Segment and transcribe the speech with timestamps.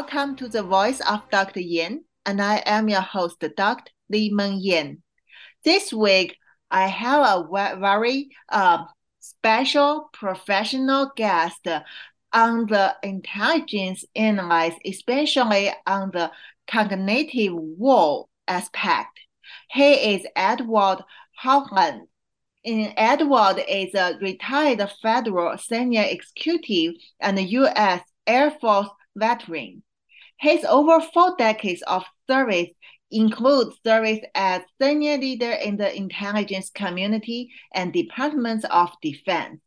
[0.00, 1.60] Welcome to the Voice of Dr.
[1.60, 3.92] Yan, and I am your host, Dr.
[4.08, 5.02] Li Meng Yan.
[5.62, 6.38] This week,
[6.70, 8.84] I have a very uh,
[9.18, 11.68] special professional guest
[12.32, 16.32] on the intelligence analysis, especially on the
[16.66, 19.20] cognitive wall aspect.
[19.70, 21.04] He is Edward
[21.44, 22.06] Haugland.
[22.64, 28.00] And Edward is a retired federal senior executive and U.S.
[28.26, 29.82] Air Force veteran.
[30.40, 32.70] His over four decades of service
[33.10, 39.60] include service as senior leader in the intelligence community and departments of Defense,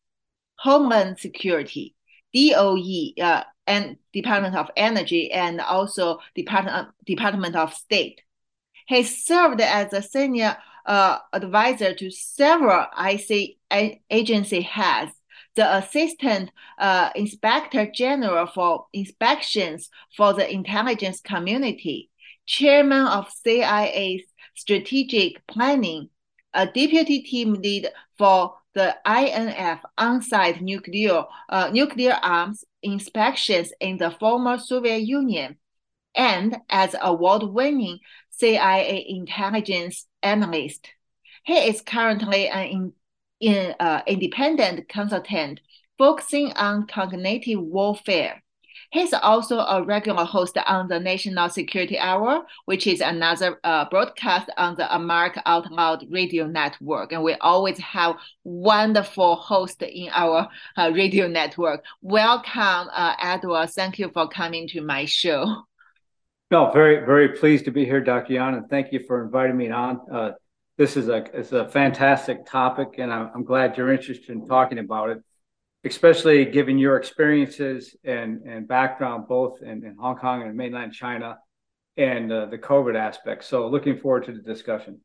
[0.57, 1.95] Homeland Security,
[2.33, 8.21] DOE, uh, and Department of Energy, and also Department Department of State.
[8.87, 13.57] He served as a senior uh, advisor to several IC
[14.09, 15.11] agency heads,
[15.55, 22.09] the Assistant uh, Inspector General for Inspections for the Intelligence Community,
[22.45, 24.23] Chairman of CIA's
[24.55, 26.09] Strategic Planning,
[26.53, 34.11] a Deputy Team Lead for the INF on-site nuclear uh, nuclear arms inspections in the
[34.11, 35.57] former Soviet Union,
[36.15, 37.99] and as award-winning
[38.31, 40.89] CIA intelligence analyst.
[41.43, 42.93] He is currently an
[43.43, 45.59] in, uh, independent consultant
[45.97, 48.41] focusing on cognitive warfare.
[48.91, 54.49] He's also a regular host on the National Security Hour, which is another uh, broadcast
[54.57, 57.11] on the America Out Loud radio network.
[57.11, 61.83] And we always have wonderful hosts in our uh, radio network.
[62.01, 63.71] Welcome, uh, Edward.
[63.71, 65.63] Thank you for coming to my show.
[66.51, 68.33] No, very, very pleased to be here, Dr.
[68.33, 70.35] Yan, and thank you for inviting me on.
[70.77, 74.79] This is a, it's a fantastic topic, and I'm, I'm glad you're interested in talking
[74.79, 75.21] about it
[75.85, 81.37] especially given your experiences and, and background both in, in Hong Kong and mainland China
[81.97, 83.43] and uh, the COVID aspect.
[83.43, 85.01] So looking forward to the discussion.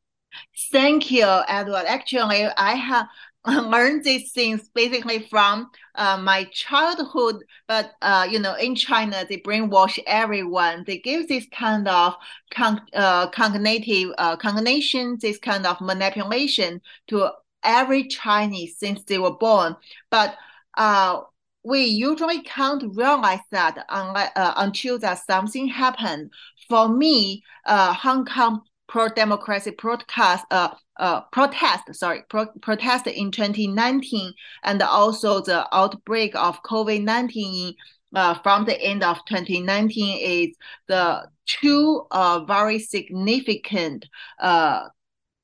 [0.71, 1.85] Thank you, Edward.
[1.87, 3.07] Actually, I have
[3.47, 7.45] learned these things basically from uh, my childhood.
[7.67, 10.85] But uh, you know, in China, they brainwash everyone.
[10.87, 12.15] They give this kind of
[12.51, 17.31] con- uh, cognitive uh, cognition, this kind of manipulation to
[17.63, 19.77] every Chinese since they were born.
[20.11, 20.37] But
[20.77, 21.21] uh,
[21.65, 26.31] we usually can't realize that unless, uh, until that something happened.
[26.69, 34.33] For me, Hong Kong pro-democracy protest, uh, uh, protest, sorry, pro- protest in 2019,
[34.65, 37.75] and also the outbreak of COVID-19
[38.15, 40.57] uh, from the end of 2019 is
[40.87, 44.07] the two uh, very significant
[44.41, 44.89] uh,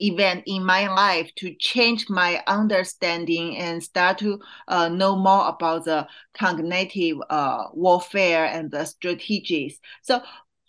[0.00, 5.84] event in my life to change my understanding and start to uh, know more about
[5.84, 6.06] the
[6.36, 9.78] cognitive uh, warfare and the strategies.
[10.02, 10.20] So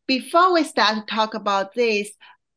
[0.08, 2.12] before we start to talk about this,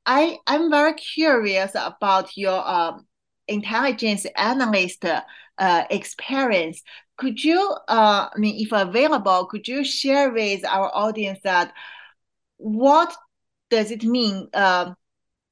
[0.09, 3.07] I, I'm very curious about your um,
[3.47, 6.83] intelligence analyst uh, experience.
[7.19, 11.75] Could you, uh, I mean, if available, could you share with our audience that
[12.57, 13.15] what
[13.69, 14.95] does it mean uh,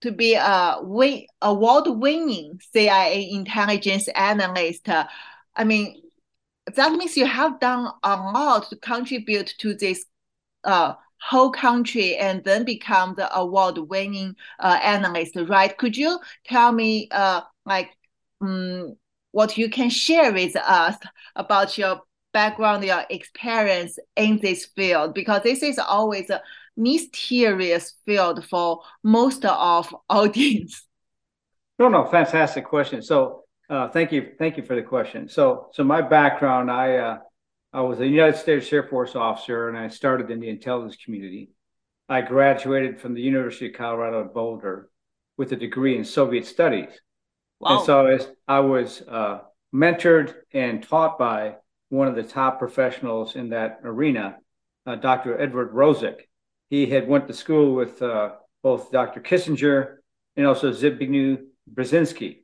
[0.00, 4.88] to be a win, award-winning CIA intelligence analyst.
[4.88, 6.03] I mean,
[6.75, 10.06] that means you have done a lot to contribute to this
[10.65, 15.77] uh, whole country and then become the award-winning uh, analyst, right?
[15.77, 17.91] Could you tell me, uh, like,
[18.41, 18.97] um,
[19.32, 20.97] what you can share with us
[21.34, 22.00] about your
[22.32, 25.15] background, your experience in this field?
[25.15, 26.43] Because this is always a
[26.76, 30.82] mysterious field for most of audience?
[31.78, 33.03] No, no, fantastic question.
[33.03, 35.29] So uh, thank you, thank you for the question.
[35.29, 37.19] So, so my background, I uh,
[37.72, 41.50] I was a United States Air Force officer, and I started in the intelligence community.
[42.08, 44.88] I graduated from the University of Colorado at Boulder
[45.36, 46.88] with a degree in Soviet studies.
[47.60, 47.78] Wow.
[47.78, 49.40] And so as I was uh,
[49.74, 51.56] mentored and taught by
[51.88, 54.36] one of the top professionals in that arena,
[54.86, 55.40] uh, Dr.
[55.40, 56.20] Edward Rosick
[56.68, 58.32] he had went to school with uh,
[58.62, 59.20] both Dr.
[59.20, 59.96] Kissinger
[60.36, 61.38] and also Zbigniew
[61.72, 62.42] Brzezinski.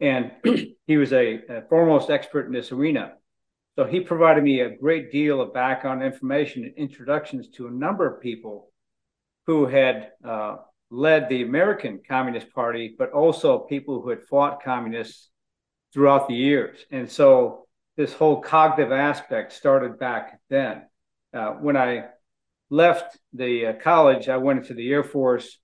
[0.00, 0.32] And
[0.86, 3.14] he was a, a, foremost expert in this arena.
[3.76, 8.06] So he provided me a great deal of background information and introductions to a number
[8.06, 8.70] of people
[9.46, 10.56] who had uh,
[10.90, 15.30] led the American Communist Party, but also people who had fought communists
[15.92, 16.84] throughout the years.
[16.90, 17.66] And so
[17.96, 20.82] this whole cognitive aspect started back then.
[21.32, 22.06] Uh, when I
[22.68, 25.58] left the uh, college, I went into the Air Force.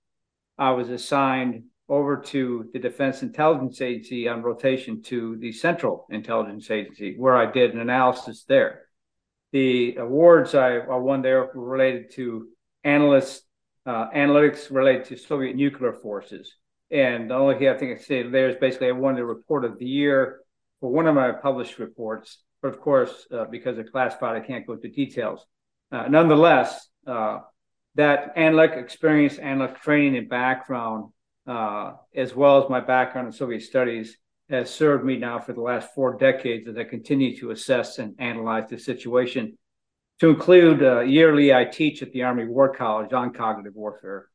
[0.57, 6.69] I was assigned over to the Defense Intelligence Agency on rotation to the Central Intelligence
[6.69, 8.83] Agency, where I did an analysis there.
[9.51, 12.47] the awards I, I won there were related to
[12.83, 13.41] analysts,
[13.85, 16.55] uh, analytics related to Soviet nuclear forces.
[16.91, 19.65] And the only thing I think I say there is basically I won the report
[19.65, 20.41] of the year
[20.79, 22.39] for one of my published reports.
[22.61, 25.45] But of course, uh, because it's classified, I can't go into details.
[25.91, 27.39] Uh, nonetheless, uh,
[27.95, 31.11] that analytic experience, analytic training and background,
[31.47, 34.17] uh, as well as my background in Soviet studies,
[34.49, 38.15] has served me now for the last four decades as I continue to assess and
[38.19, 39.57] analyze the situation.
[40.21, 44.27] To include, uh, yearly I teach at the Army War College on cognitive warfare.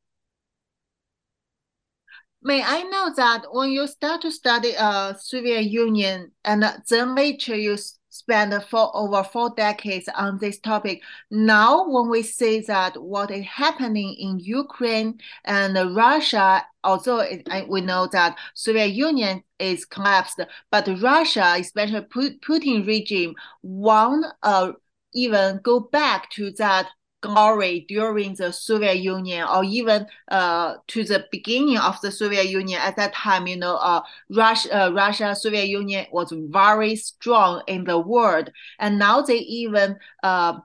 [2.43, 7.57] May I know that when you start to study uh, Soviet Union and then later
[7.57, 7.77] you
[8.15, 11.03] spent for over four decades on this topic.
[11.33, 17.27] Now, when we see that what is happening in Ukraine and Russia, although
[17.69, 20.41] we know that Soviet Union is collapsed,
[20.71, 24.73] but Russia, especially Putin regime, want uh,
[25.13, 26.89] even go back to that
[27.25, 32.79] glory during the Soviet Union or even uh, to the beginning of the Soviet Union.
[32.81, 37.85] At that time, you know, uh, Russia, uh, Russia, Soviet Union was very strong in
[37.85, 40.59] the world, and now they even uh,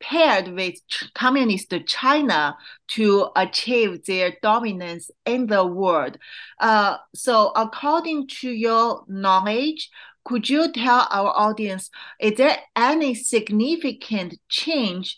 [0.00, 0.74] paired with
[1.14, 2.56] communist China
[2.88, 6.18] to achieve their dominance in the world.
[6.58, 9.90] Uh, so, according to your knowledge,
[10.24, 11.90] could you tell our audience,
[12.20, 15.16] is there any significant change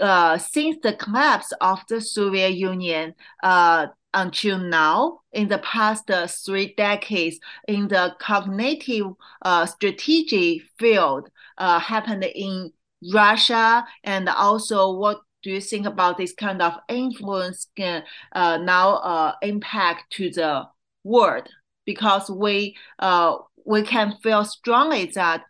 [0.00, 6.26] uh, since the collapse of the Soviet Union uh, until now, in the past uh,
[6.26, 7.38] three decades,
[7.68, 9.12] in the cognitive
[9.42, 11.28] uh, strategy field,
[11.58, 12.72] uh, happened in
[13.12, 18.02] Russia, and also what do you think about this kind of influence can
[18.32, 20.64] uh, now impact to the
[21.04, 21.48] world?
[21.84, 22.76] Because we
[23.66, 25.42] we can feel strongly that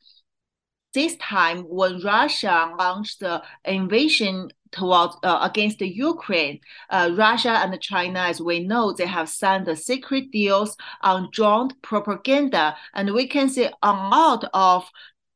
[0.96, 6.58] this time when Russia launched the invasion towards uh, against the Ukraine,
[6.88, 11.75] uh, Russia and China, as we know, they have signed the secret deals on joint
[11.82, 14.90] propaganda, and we can see a lot of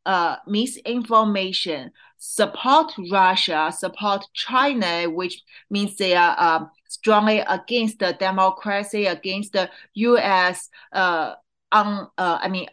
[0.07, 9.05] uh, misinformation support Russia, support China, which means they are uh, strongly against the democracy,
[9.05, 10.71] against the U.S.
[10.91, 11.35] Uh,
[11.71, 12.67] on, uh, I mean,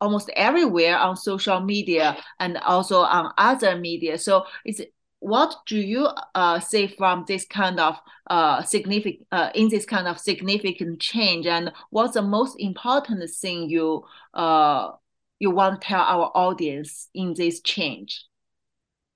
[0.00, 4.18] almost everywhere on social media and also on other media.
[4.18, 4.80] So it's
[5.20, 7.98] what do you uh, say from this kind of
[8.28, 11.46] uh, significant uh, in this kind of significant change?
[11.46, 14.04] And what's the most important thing you
[14.34, 14.90] uh,
[15.38, 18.24] you want to tell our audience in this change?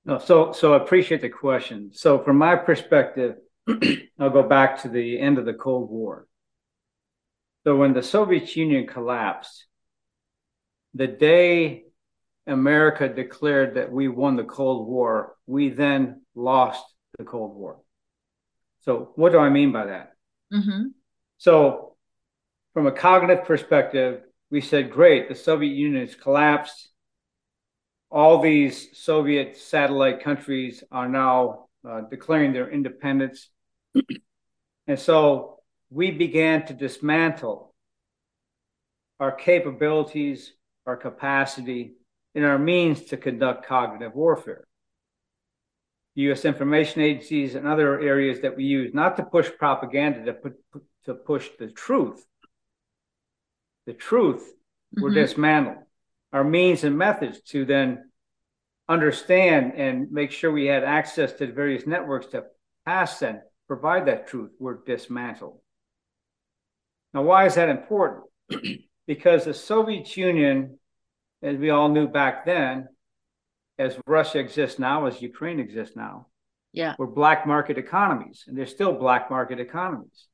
[0.05, 1.91] No so so i appreciate the question.
[1.93, 3.37] So from my perspective
[4.19, 6.27] i'll go back to the end of the cold war.
[7.65, 9.67] So when the soviet union collapsed
[10.95, 11.85] the day
[12.47, 16.85] America declared that we won the Cold War, we then lost
[17.19, 17.81] the Cold War.
[18.81, 20.13] So, what do I mean by that?
[20.53, 20.89] Mm-hmm.
[21.39, 21.97] So,
[22.75, 26.89] from a cognitive perspective, we said, great, the Soviet Union has collapsed.
[28.11, 33.51] All these Soviet satellite countries are now uh, declaring their independence.
[34.87, 37.75] and so we began to dismantle
[39.21, 40.53] our capabilities
[40.87, 41.95] our capacity,
[42.35, 44.65] and our means to conduct cognitive warfare.
[46.17, 46.45] U.S.
[46.45, 50.55] information agencies and other areas that we use not to push propaganda, to, put,
[51.05, 52.25] to push the truth.
[53.87, 55.03] The truth mm-hmm.
[55.03, 55.79] were dismantled.
[56.33, 58.11] Our means and methods to then
[58.89, 62.45] understand and make sure we had access to the various networks to
[62.85, 65.61] pass and provide that truth were dismantled.
[67.15, 68.25] Now, why is that important?
[69.11, 70.79] because the Soviet Union,
[71.43, 72.87] as we all knew back then,
[73.77, 76.29] as Russia exists now, as Ukraine exists now,
[76.73, 80.29] yeah, were black market economies, and they're still black market economies.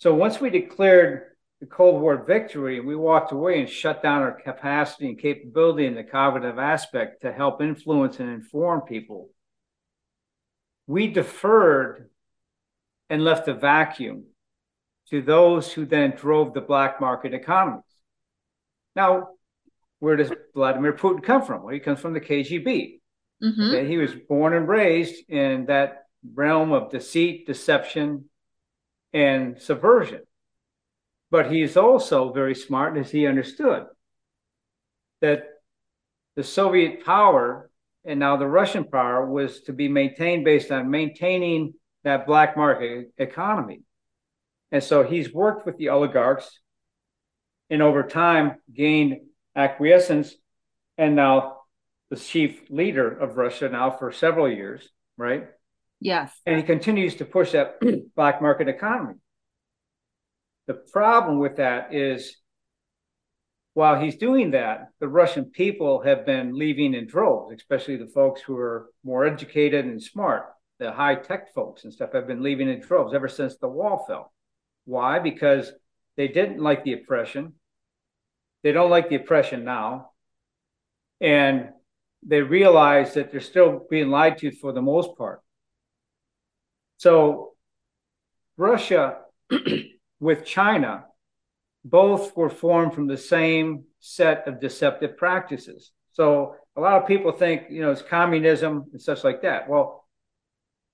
[0.00, 1.28] So once we declared
[1.60, 5.94] the Cold War victory, we walked away and shut down our capacity and capability in
[5.94, 9.30] the cognitive aspect to help influence and inform people.
[10.86, 12.10] We deferred
[13.08, 14.24] and left a vacuum
[15.10, 17.82] to those who then drove the black market economies.
[18.94, 19.30] Now,
[19.98, 21.62] where does Vladimir Putin come from?
[21.62, 23.00] Well, he comes from the KGB.
[23.42, 23.62] Mm-hmm.
[23.62, 23.86] Okay?
[23.86, 28.26] He was born and raised in that realm of deceit, deception,
[29.12, 30.22] and subversion.
[31.30, 33.86] But he's also very smart as he understood
[35.20, 35.44] that
[36.36, 37.70] the Soviet power
[38.04, 43.12] and now the Russian power was to be maintained based on maintaining that black market
[43.18, 43.82] economy.
[44.72, 46.60] And so he's worked with the oligarchs
[47.68, 49.20] and over time gained
[49.56, 50.34] acquiescence.
[50.98, 51.58] And now
[52.10, 55.46] the chief leader of Russia now for several years, right?
[56.00, 56.32] Yes.
[56.46, 57.80] And he continues to push that
[58.16, 59.14] black market economy.
[60.66, 62.36] The problem with that is
[63.74, 68.40] while he's doing that, the Russian people have been leaving in droves, especially the folks
[68.40, 70.46] who are more educated and smart.
[70.78, 74.04] The high tech folks and stuff have been leaving in droves ever since the wall
[74.08, 74.32] fell.
[74.90, 75.20] Why?
[75.20, 75.72] Because
[76.16, 77.54] they didn't like the oppression.
[78.64, 80.10] They don't like the oppression now.
[81.20, 81.70] And
[82.26, 85.40] they realize that they're still being lied to for the most part.
[86.98, 87.52] So,
[88.56, 89.18] Russia
[90.20, 91.04] with China
[91.84, 95.92] both were formed from the same set of deceptive practices.
[96.12, 99.68] So a lot of people think, you know, it's communism and such like that.
[99.68, 99.99] Well,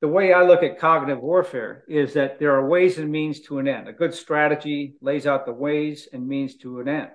[0.00, 3.58] the way I look at cognitive warfare is that there are ways and means to
[3.58, 3.88] an end.
[3.88, 7.10] A good strategy lays out the ways and means to an end.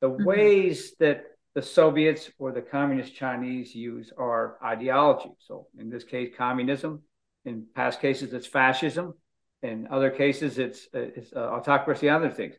[0.00, 0.24] The mm-hmm.
[0.24, 5.30] ways that the Soviets or the communist Chinese use are ideology.
[5.40, 7.02] So in this case, communism.
[7.44, 9.14] In past cases, it's fascism.
[9.62, 12.54] In other cases, it's, it's uh, autocracy, and other things.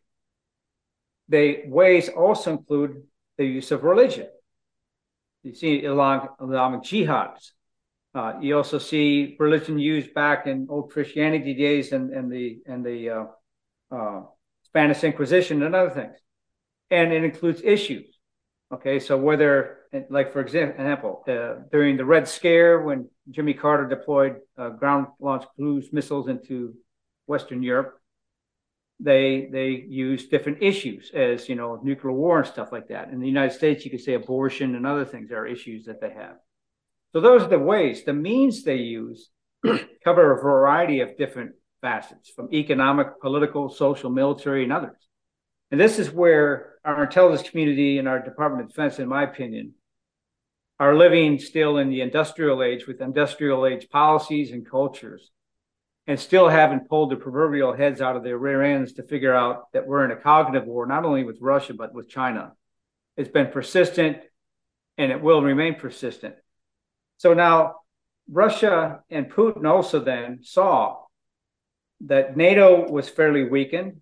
[1.30, 3.04] The ways also include
[3.38, 4.28] the use of religion.
[5.44, 7.52] You see along Islamic jihads.
[8.14, 12.86] Uh, you also see religion used back in old Christianity days and, and the and
[12.86, 13.26] the uh,
[13.96, 14.24] uh,
[14.64, 16.18] Spanish Inquisition and other things.
[16.90, 18.08] And it includes issues.
[18.74, 24.38] Okay, so whether, like for example, uh, during the Red Scare, when Jimmy Carter deployed
[24.58, 26.74] uh, ground launched cruise missiles into
[27.28, 27.98] Western Europe,
[29.00, 33.10] they they use different issues as you know nuclear war and stuff like that.
[33.10, 36.12] In the United States, you could say abortion and other things are issues that they
[36.12, 36.36] have.
[37.14, 38.04] So those are the ways.
[38.04, 39.30] The means they use
[40.04, 41.52] cover a variety of different
[41.82, 44.98] facets, from economic, political, social, military, and others.
[45.72, 49.74] And this is where our intelligence community and our Department of Defense, in my opinion,
[50.80, 55.32] are living still in the industrial age with industrial age policies and cultures
[56.08, 59.72] and still haven't pulled the proverbial heads out of their rear ends to figure out
[59.74, 62.54] that we're in a cognitive war, not only with Russia, but with China.
[63.16, 64.18] It's been persistent
[64.98, 66.36] and it will remain persistent.
[67.22, 67.76] So now
[68.32, 70.98] Russia and Putin also then saw
[72.08, 74.02] that NATO was fairly weakened.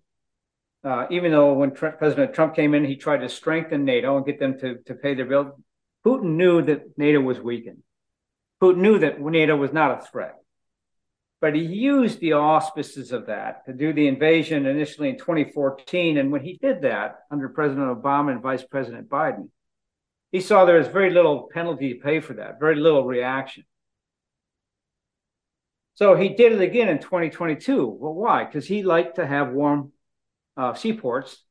[0.82, 4.40] Uh, even though when President Trump came in, he tried to strengthen NATO and get
[4.40, 5.58] them to, to pay their bill.
[6.02, 7.82] Putin knew that NATO was weakened.
[8.62, 10.36] Putin knew that NATO was not a threat.
[11.42, 16.16] But he used the auspices of that to do the invasion initially in 2014.
[16.16, 19.50] And when he did that under President Obama and Vice President Biden,
[20.32, 23.64] he saw there was very little penalty to pay for that, very little reaction.
[25.94, 27.86] So he did it again in 2022.
[27.86, 28.44] Well, why?
[28.44, 29.92] Because he liked to have warm
[30.56, 31.44] uh, seaports,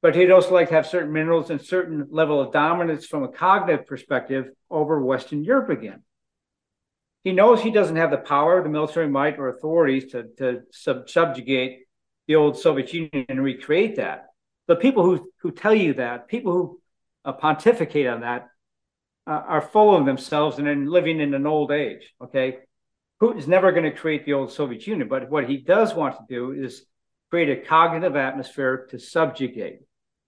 [0.00, 3.28] but he'd also like to have certain minerals and certain level of dominance from a
[3.28, 6.02] cognitive perspective over Western Europe again
[7.24, 11.08] he knows he doesn't have the power, the military might, or authorities to, to sub-
[11.08, 11.80] subjugate
[12.26, 14.28] the old Soviet Union and recreate that.
[14.66, 16.80] The people who, who tell you that, people who
[17.28, 18.48] uh, pontificate on that,
[19.26, 22.14] uh, are full of themselves and then living in an old age.
[22.22, 22.58] Okay.
[23.20, 26.24] Putin's never going to create the old Soviet Union, but what he does want to
[26.28, 26.86] do is
[27.30, 29.80] create a cognitive atmosphere to subjugate.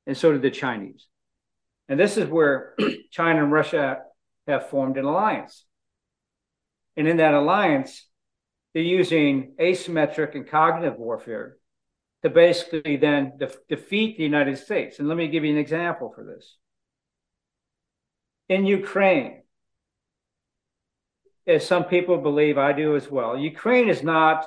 [0.06, 1.06] And so did the Chinese.
[1.88, 2.74] And this is where
[3.10, 4.00] China and Russia
[4.46, 5.64] have formed an alliance.
[6.96, 8.06] And in that alliance,
[8.74, 11.56] they're using asymmetric and cognitive warfare
[12.22, 14.98] to basically then de- defeat the United States.
[14.98, 16.56] And let me give you an example for this.
[18.50, 19.42] In Ukraine,
[21.46, 24.44] as some people believe, I do as well, Ukraine is not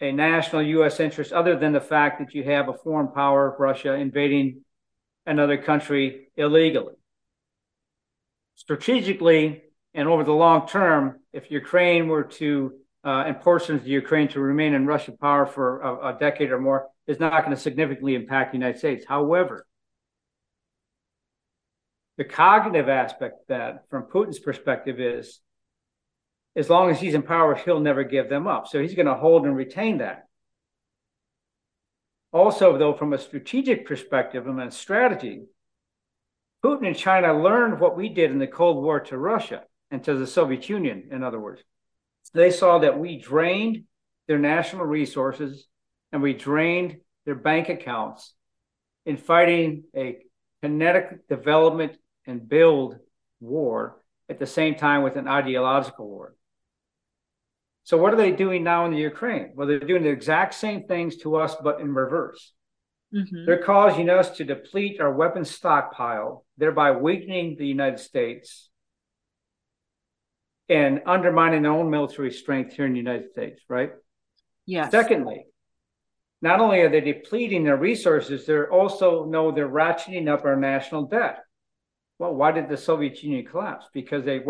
[0.00, 0.98] a national U.S.
[0.98, 4.64] interest other than the fact that you have a foreign power, Russia, invading
[5.26, 6.94] another country illegally.
[8.56, 9.62] Strategically,
[9.94, 12.72] and over the long term, if Ukraine were to,
[13.04, 16.60] uh, and portions of Ukraine to remain in Russian power for a, a decade or
[16.60, 19.04] more, is not going to significantly impact the United States.
[19.06, 19.68] However,
[22.18, 25.40] the cognitive aspect that, from Putin's perspective, is
[26.56, 28.66] as long as he's in power, he'll never give them up.
[28.66, 30.24] So he's going to hold and retain that.
[32.32, 35.44] Also, though, from a strategic perspective and a strategy,
[36.62, 40.16] Putin and China learned what we did in the Cold War to Russia and to
[40.16, 41.62] the Soviet Union, in other words.
[42.34, 43.84] They saw that we drained
[44.26, 45.68] their national resources
[46.10, 48.34] and we drained their bank accounts
[49.06, 50.18] in fighting a
[50.62, 51.96] kinetic development
[52.28, 52.96] and build
[53.40, 56.34] war at the same time with an ideological war.
[57.82, 59.52] So, what are they doing now in the Ukraine?
[59.54, 62.52] Well, they're doing the exact same things to us, but in reverse.
[63.14, 63.46] Mm-hmm.
[63.46, 68.68] They're causing us to deplete our weapons stockpile, thereby weakening the United States
[70.68, 73.92] and undermining their own military strength here in the United States, right?
[74.66, 74.90] Yes.
[74.90, 75.46] Secondly,
[76.42, 81.06] not only are they depleting their resources, they're also know they're ratcheting up our national
[81.06, 81.38] debt.
[82.18, 83.86] Well, why did the Soviet Union collapse?
[83.92, 84.40] Because they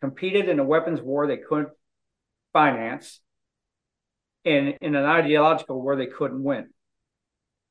[0.00, 1.68] competed in a weapons war they couldn't
[2.52, 3.20] finance,
[4.44, 6.70] and in an ideological war they couldn't win.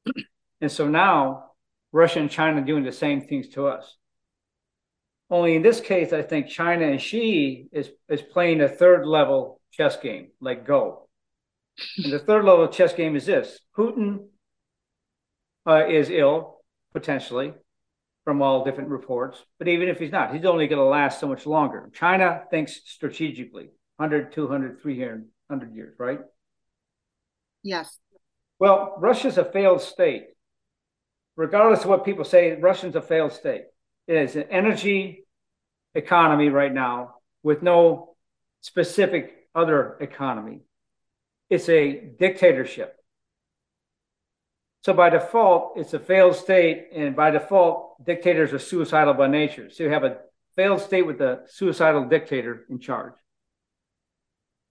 [0.61, 1.51] and so now
[1.91, 3.97] Russia and China doing the same things to us.
[5.31, 9.61] Only in this case, I think China and Xi is is playing a third level
[9.71, 11.07] chess game, like Go.
[12.03, 14.27] And the third level chess game is this: Putin
[15.67, 16.61] uh, is ill
[16.93, 17.53] potentially
[18.29, 21.27] from all different reports, but even if he's not, he's only going to last so
[21.27, 21.89] much longer.
[21.95, 26.19] China thinks strategically, 100, 200, 300 years, right?
[27.63, 27.97] Yes.
[28.59, 30.27] Well, Russia's a failed state.
[31.37, 33.63] Regardless of what people say, Russia's a failed state.
[34.05, 35.25] It is an energy
[35.95, 38.13] economy right now with no
[38.61, 40.59] specific other economy.
[41.49, 42.95] It's a dictatorship.
[44.81, 49.69] So by default, it's a failed state, and by default, dictators are suicidal by nature.
[49.69, 50.17] So you have a
[50.55, 53.13] failed state with a suicidal dictator in charge.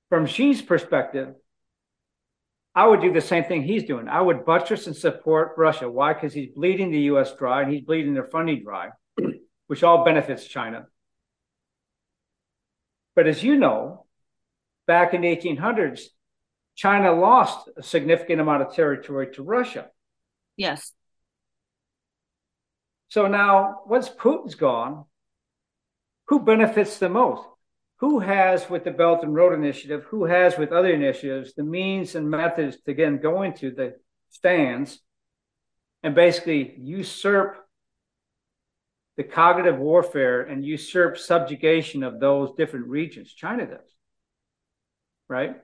[0.08, 1.34] From Xi's perspective,
[2.74, 4.08] I would do the same thing he's doing.
[4.08, 5.90] I would buttress and support Russia.
[5.90, 6.14] Why?
[6.14, 8.90] Because he's bleeding the US dry and he's bleeding their funding dry,
[9.66, 10.86] which all benefits China.
[13.14, 14.06] But as you know,
[14.86, 16.02] back in the 1800s,
[16.76, 19.90] China lost a significant amount of territory to Russia.
[20.58, 20.92] Yes.
[23.08, 25.06] So now, once Putin's gone,
[26.26, 27.48] who benefits the most?
[27.98, 32.14] who has with the Belt and Road Initiative, who has with other initiatives, the means
[32.14, 33.96] and methods to again go into the
[34.30, 35.00] stands
[36.02, 37.56] and basically usurp
[39.16, 43.32] the cognitive warfare and usurp subjugation of those different regions.
[43.32, 43.96] China does,
[45.28, 45.56] right?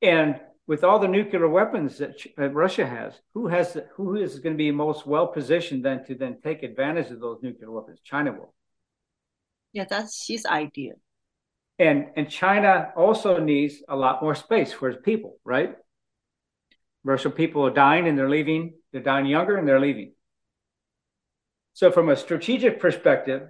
[0.00, 4.38] And with all the nuclear weapons that uh, Russia has, who has the, who is
[4.38, 7.98] going to be most well positioned then to then take advantage of those nuclear weapons?
[8.04, 8.54] China will.
[9.72, 10.92] Yeah, that's his idea.
[11.80, 15.74] And and China also needs a lot more space for its people, right?
[17.02, 18.74] Russian people are dying and they're leaving.
[18.92, 20.12] They're dying younger and they're leaving.
[21.72, 23.42] So, from a strategic perspective,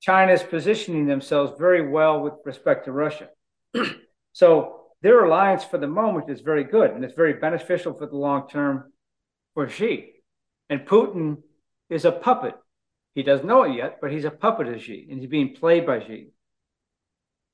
[0.00, 3.30] China is positioning themselves very well with respect to Russia.
[4.32, 8.16] so, their alliance for the moment is very good and it's very beneficial for the
[8.16, 8.90] long term
[9.52, 10.14] for Xi.
[10.70, 11.42] And Putin
[11.90, 12.54] is a puppet.
[13.14, 15.84] He doesn't know it yet, but he's a puppet of Xi and he's being played
[15.84, 16.28] by Xi.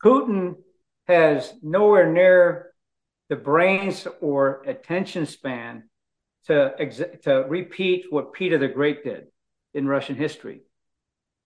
[0.02, 0.58] Putin
[1.08, 2.70] has nowhere near
[3.28, 5.88] the brains or attention span
[6.46, 9.24] to, ex- to repeat what Peter the Great did
[9.74, 10.60] in Russian history.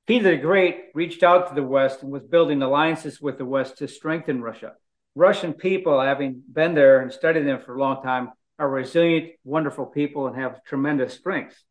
[0.07, 3.79] Peter the Great reached out to the West and was building alliances with the West
[3.79, 4.75] to strengthen Russia.
[5.15, 9.87] Russian people, having been there and studied them for a long time, are resilient, wonderful
[9.87, 11.65] people and have tremendous strengths.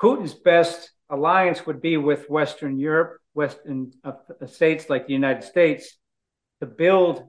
[0.00, 4.14] Putin's best alliance would be with Western Europe Western uh,
[4.46, 5.96] states like the United States
[6.58, 7.22] to build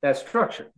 [0.00, 0.72] that structure.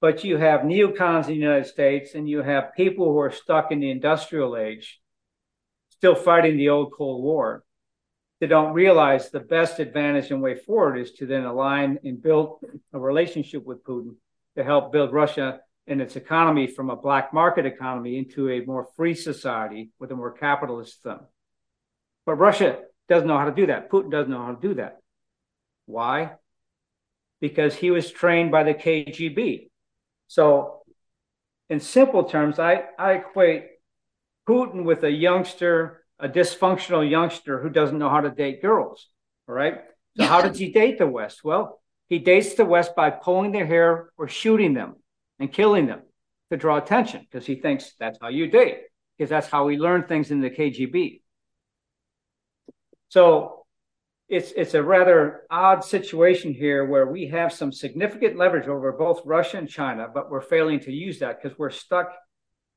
[0.00, 3.72] But you have neocons in the United States and you have people who are stuck
[3.72, 5.00] in the industrial age,
[5.90, 7.62] still fighting the old Cold War.
[8.40, 12.58] They don't realize the best advantage and way forward is to then align and build
[12.92, 14.16] a relationship with Putin
[14.56, 18.88] to help build Russia and its economy from a black market economy into a more
[18.96, 21.20] free society with a more capitalist thumb.
[22.26, 23.90] But Russia doesn't know how to do that.
[23.90, 24.98] Putin doesn't know how to do that.
[25.86, 26.32] Why?
[27.40, 29.70] Because he was trained by the KGB.
[30.26, 30.82] So,
[31.70, 33.66] in simple terms, I, I equate
[34.48, 39.08] Putin with a youngster, a dysfunctional youngster who doesn't know how to date girls.
[39.48, 39.80] All right.
[40.16, 41.44] So, how does he date the West?
[41.44, 44.96] Well, he dates the West by pulling their hair or shooting them
[45.38, 46.02] and killing them
[46.50, 48.82] to draw attention because he thinks that's how you date,
[49.16, 51.20] because that's how we learn things in the KGB.
[53.08, 53.66] So
[54.28, 59.22] it's it's a rather odd situation here where we have some significant leverage over both
[59.24, 62.12] Russia and China, but we're failing to use that because we're stuck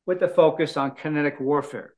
[0.06, 1.94] with the focus on kinetic warfare.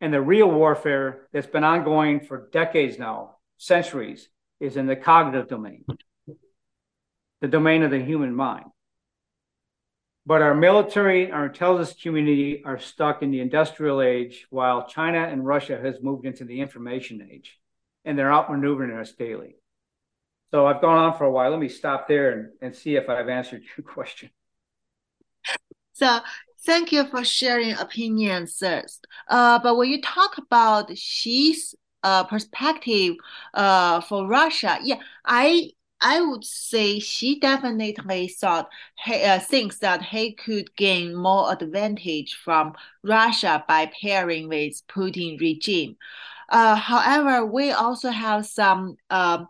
[0.00, 4.28] And the real warfare that's been ongoing for decades now, centuries,
[4.60, 5.84] is in the cognitive domain,
[7.40, 8.66] the domain of the human mind.
[10.26, 15.46] But our military, our intelligence community are stuck in the industrial age, while China and
[15.46, 17.58] Russia has moved into the information age,
[18.04, 19.56] and they're outmaneuvering us daily.
[20.50, 21.50] So I've gone on for a while.
[21.50, 24.30] Let me stop there and, and see if I've answered your question.
[25.92, 26.18] So
[26.64, 29.06] thank you for sharing opinions first.
[29.28, 33.16] Uh, but when you talk about Xi's uh, perspective
[33.54, 38.68] uh, for Russia, yeah, I I would say Xi definitely thought
[39.04, 45.40] he, uh, thinks that he could gain more advantage from Russia by pairing with Putin
[45.40, 45.96] regime.
[46.50, 49.44] Uh, however, we also have some uh,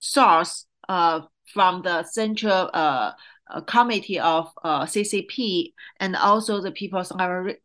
[0.00, 3.12] source uh, from the Central uh,
[3.50, 7.12] uh Committee of uh, CCP and also the People's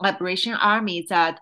[0.01, 1.39] Liberation Army that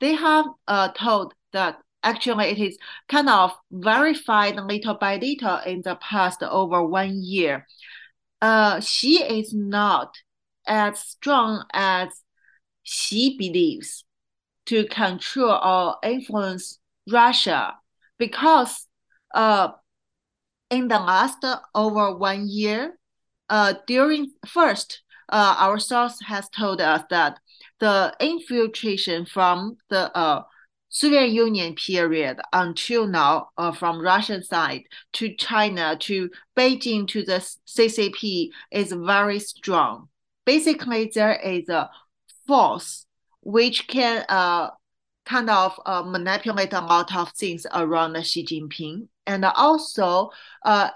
[0.00, 2.78] they have uh, told that actually it is
[3.08, 7.66] kind of verified little by little in the past over one year.
[8.40, 10.14] Uh, Xi is not
[10.66, 12.08] as strong as
[12.82, 14.04] Xi believes
[14.66, 16.78] to control or influence
[17.10, 17.74] Russia
[18.18, 18.86] because
[19.34, 19.68] uh,
[20.70, 22.98] in the last over one year,
[23.48, 27.38] uh, during first, uh, our source has told us that
[27.80, 30.42] the infiltration from the uh,
[30.88, 37.44] Soviet Union period until now, uh, from Russian side to China to Beijing to the
[37.66, 40.08] CCP is very strong.
[40.44, 41.90] Basically, there is a
[42.46, 43.06] force
[43.42, 44.70] which can uh,
[45.26, 49.08] kind of uh, manipulate a lot of things around Xi Jinping.
[49.26, 50.30] And also,
[50.64, 50.90] uh,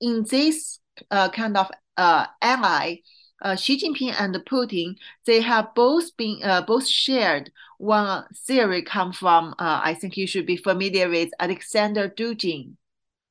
[0.00, 0.80] in this
[1.10, 2.96] uh, kind of uh, ally,
[3.42, 9.12] uh, Xi Jinping and Putin, they have both been uh, both shared one theory come
[9.12, 9.54] from.
[9.58, 12.76] Uh, I think you should be familiar with Alexander Dugin,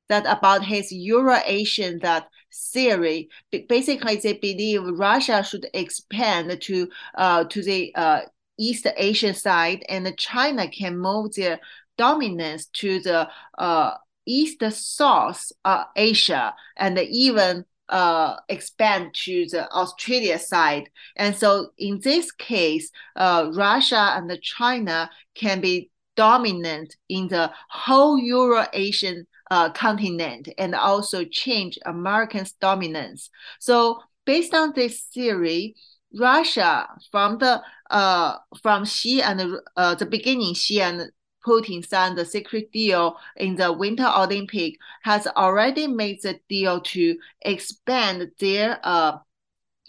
[0.08, 2.28] that about his Euro-Asian that
[2.72, 3.28] theory.
[3.68, 8.20] Basically, they believe Russia should expand to uh, to the uh,
[8.58, 11.58] East Asian side, and China can move their
[11.96, 13.94] dominance to the uh,
[14.26, 20.88] East South uh, Asia and even uh, expand to the Australia side.
[21.16, 28.18] And so in this case, uh, Russia and China can be dominant in the whole
[28.18, 33.30] Euro-Asian uh, continent and also change Americans' dominance.
[33.58, 35.74] So based on this theory,
[36.14, 37.60] Russia from the
[37.90, 41.10] uh, from Xi and uh, the beginning, Xi and
[41.44, 47.16] Putin signed the secret deal in the Winter Olympic has already made the deal to
[47.42, 49.18] expand their uh,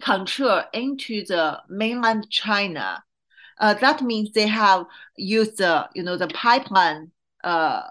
[0.02, 3.04] control into the mainland China.
[3.60, 7.12] Uh, that means they have used the you know the pipeline
[7.44, 7.84] uh,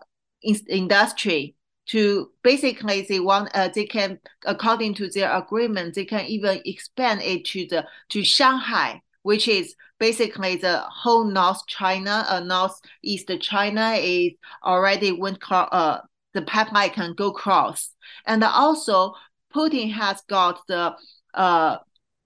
[0.42, 1.54] in industry
[1.86, 7.20] to basically they want uh, they can according to their agreement they can even expand
[7.22, 13.94] it to the to Shanghai which is basically the whole North China, uh, Northeast China
[13.98, 14.32] is
[14.62, 16.00] already went uh,
[16.34, 17.90] the pipeline can go cross.
[18.26, 19.14] And also
[19.54, 20.94] Putin has got the
[21.32, 21.78] uh,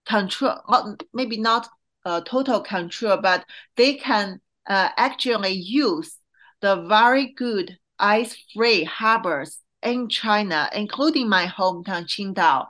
[0.07, 1.69] control, maybe not
[2.05, 3.45] uh, total control, but
[3.77, 6.17] they can uh, actually use
[6.61, 12.67] the very good ice-free harbors in China, including my hometown Qingdao.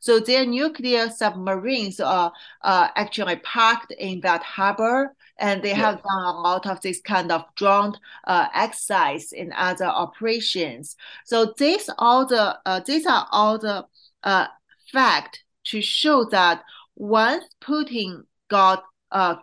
[0.00, 2.32] So their nuclear submarines are
[2.62, 7.30] uh, actually parked in that harbor, and they have done a lot of this kind
[7.30, 7.94] of drone
[8.26, 10.96] uh, exercise in other operations.
[11.24, 13.86] So these all the uh, these are all the
[14.24, 14.46] uh,
[14.92, 16.62] fact to show that
[16.96, 19.36] once Putin got uh,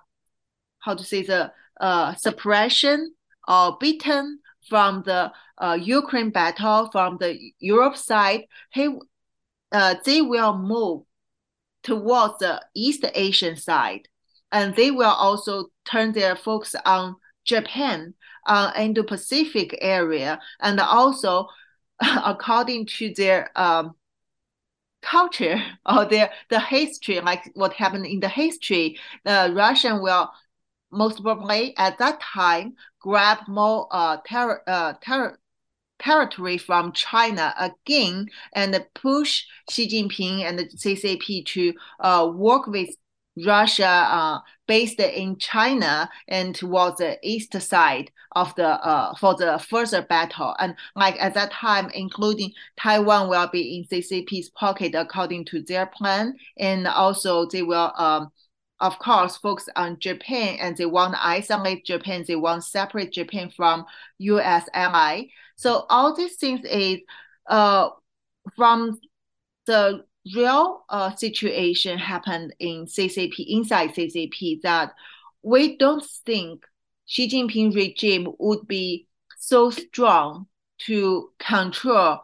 [0.80, 3.14] how to say the uh, suppression
[3.48, 4.40] or beaten
[4.70, 8.90] from the uh, Ukraine battle from the Europe side, he
[9.72, 11.04] uh, they will move
[11.84, 14.08] towards the East Asian side,
[14.52, 18.14] and they will also turn their focus on Japan,
[18.46, 21.48] uh, Indo-Pacific area, and also
[22.26, 23.96] according to their um,
[25.02, 30.30] culture or their the history, like what happened in the history, the Russian will
[30.92, 35.38] most probably at that time grab more uh, terror, uh, terror
[36.00, 42.90] territory from China again and push Xi Jinping and the CCP to uh, work with
[43.46, 49.60] Russia uh, based in China and towards the east side of the uh, for the
[49.70, 50.56] further battle.
[50.60, 55.86] And like at that time, including Taiwan will be in CCP's pocket according to their
[55.86, 56.36] plan.
[56.58, 58.32] And also they will um,
[58.80, 62.24] of course, focus on Japan and they want to isolate Japan.
[62.28, 63.86] They want to separate Japan from
[64.20, 64.68] U.S.
[64.74, 65.26] ally.
[65.58, 67.00] So all these things is
[67.48, 67.90] uh,
[68.56, 69.00] from
[69.66, 74.94] the real uh, situation happened in CCP, inside CCP, that
[75.42, 76.64] we don't think
[77.06, 80.48] Xi Jinping regime would be so strong
[80.86, 82.20] to control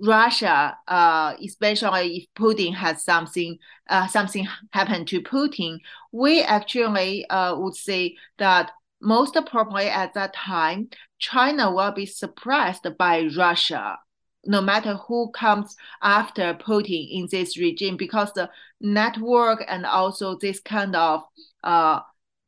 [0.00, 5.78] Russia, uh, especially if Putin has something, uh, something happened to Putin,
[6.10, 10.88] we actually uh, would say that most probably at that time,
[11.18, 13.98] China will be suppressed by Russia,
[14.46, 18.48] no matter who comes after Putin in this regime, because the
[18.80, 21.22] network and also this kind of
[21.64, 22.00] uh,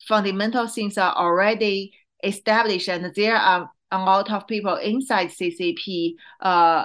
[0.07, 6.85] fundamental things are already established, and there are a lot of people inside CCP uh,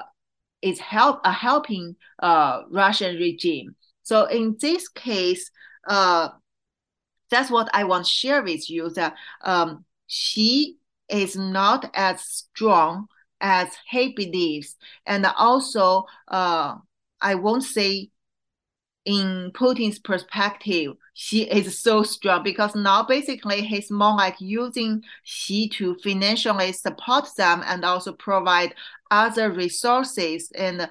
[0.61, 3.75] is help uh, helping uh, Russian regime.
[4.03, 5.49] So in this case,
[5.87, 6.29] uh,
[7.29, 8.89] that's what I want to share with you.
[8.91, 10.77] That um, Xi
[11.09, 13.07] is not as strong
[13.41, 16.75] as he believes, and also uh,
[17.21, 18.09] I won't say
[19.05, 25.69] in Putin's perspective, Xi is so strong because now basically he's more like using Xi
[25.69, 28.75] to financially support them and also provide
[29.09, 30.89] other resources and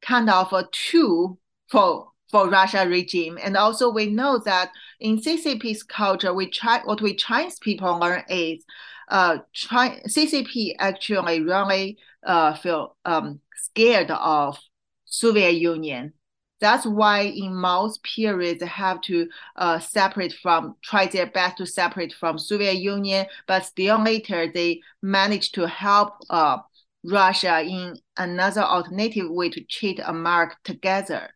[0.00, 1.38] kind of a tool
[1.68, 3.38] for for Russia regime.
[3.42, 8.22] And also we know that in CCP's culture, we try what we Chinese people learn
[8.28, 8.64] is
[9.08, 14.58] uh, try, CCP actually really uh, feel um, scared of
[15.04, 16.12] Soviet Union
[16.60, 21.66] that's why in most periods they have to uh, separate from, try their best to
[21.66, 26.58] separate from Soviet Union, but still later they managed to help uh,
[27.02, 31.30] Russia in another alternative way to treat America together.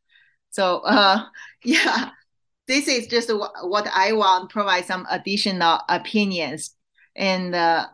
[0.55, 1.25] So uh,
[1.65, 2.11] yeah,
[2.69, 6.77] this is just what I want provide some additional opinions.
[7.17, 7.87] And uh,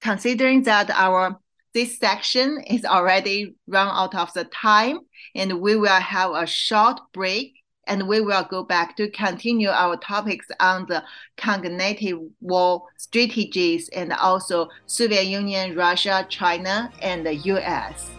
[0.00, 1.38] considering that our
[1.74, 4.98] this section is already run out of the time
[5.34, 7.54] and we will have a short break
[7.86, 11.02] and we will go back to continue our topics on the
[11.38, 18.10] cognitive war strategies and also Soviet Union, Russia, China, and the US.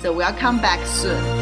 [0.00, 1.41] So we'll come back soon.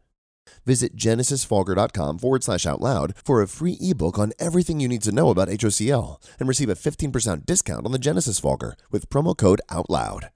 [0.65, 5.11] Visit genesisfogger.com forward slash out loud for a free ebook on everything you need to
[5.11, 9.61] know about HOCl and receive a 15% discount on the Genesis Fogger with promo code
[9.69, 10.29] OUTLOUD.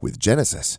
[0.00, 0.78] With Genesis,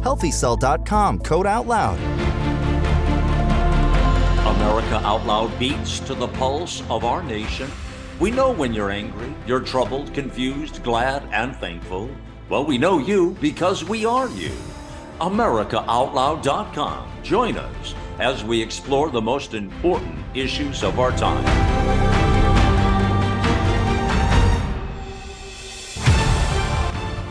[0.00, 1.98] HealthyCell.com, code out loud.
[4.56, 7.70] America Out Loud beats to the pulse of our nation.
[8.18, 12.10] We know when you're angry, you're troubled, confused, glad, and thankful.
[12.48, 14.52] Well, we know you because we are you.
[15.20, 17.08] AmericaOutloud.com.
[17.22, 21.44] Join us as we explore the most important issues of our time.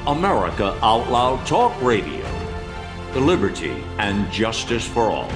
[0.08, 2.28] America Out Loud Talk Radio
[3.15, 5.29] liberty, and justice for all.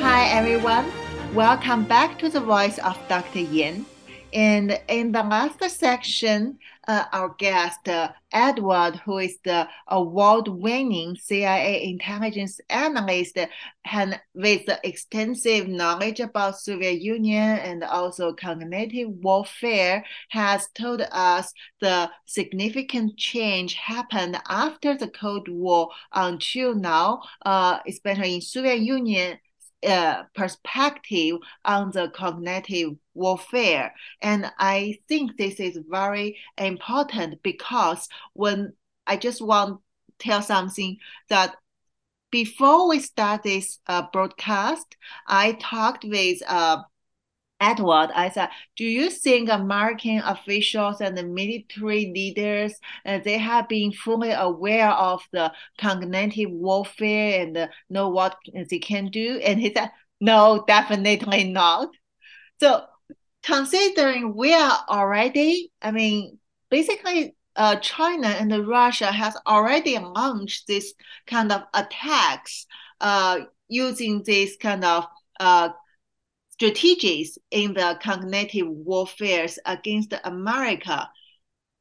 [0.00, 0.90] Hi, everyone.
[1.34, 3.40] Welcome back to the voice of Dr.
[3.40, 3.84] Yan.
[4.32, 11.16] And in the last section, uh, our guest, uh, Edward, who is the award winning
[11.16, 13.38] CIA intelligence analyst
[13.84, 22.10] and with extensive knowledge about Soviet Union and also cognitive warfare, has told us the
[22.26, 29.38] significant change happened after the Cold War until now, uh, especially in Soviet Union
[29.86, 33.94] uh, perspective on the cognitive warfare.
[34.22, 38.72] And I think this is very important because when
[39.06, 41.56] I just want to tell something that
[42.30, 44.96] before we start this uh, broadcast,
[45.28, 46.82] I talked with uh,
[47.60, 52.74] Edward, I said, do you think American officials and the military leaders,
[53.06, 58.78] uh, they have been fully aware of the cognitive warfare and uh, know what they
[58.78, 59.40] can do?
[59.44, 59.90] And he said,
[60.20, 61.88] no, definitely not.
[62.60, 62.84] So
[63.42, 66.38] considering we are already, I mean,
[66.70, 70.92] basically uh, China and Russia has already launched this
[71.26, 72.66] kind of attacks
[73.00, 75.06] uh, using this kind of
[75.40, 75.68] uh,
[76.54, 81.08] strategies in the cognitive warfare against America.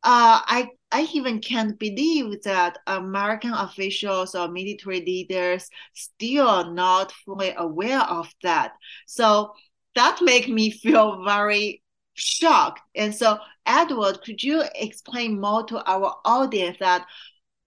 [0.03, 7.53] Uh, I I even can't believe that American officials or military leaders still not fully
[7.55, 8.73] aware of that.
[9.05, 9.53] So
[9.95, 11.83] that make me feel very
[12.15, 12.81] shocked.
[12.95, 17.05] And so, Edward, could you explain more to our audience that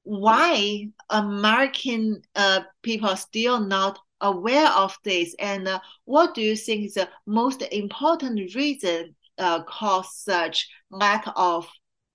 [0.02, 6.87] why American uh, people still not aware of this, and uh, what do you think
[6.87, 11.68] is the most important reason uh, cause such lack of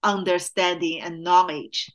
[0.03, 1.91] understanding and knowledge?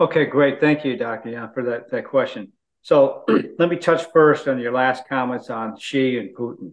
[0.00, 0.60] Okay, great.
[0.60, 1.30] Thank you, Dr.
[1.30, 2.52] Yan, for that, that question.
[2.82, 3.24] So
[3.58, 6.72] let me touch first on your last comments on Xi and Putin.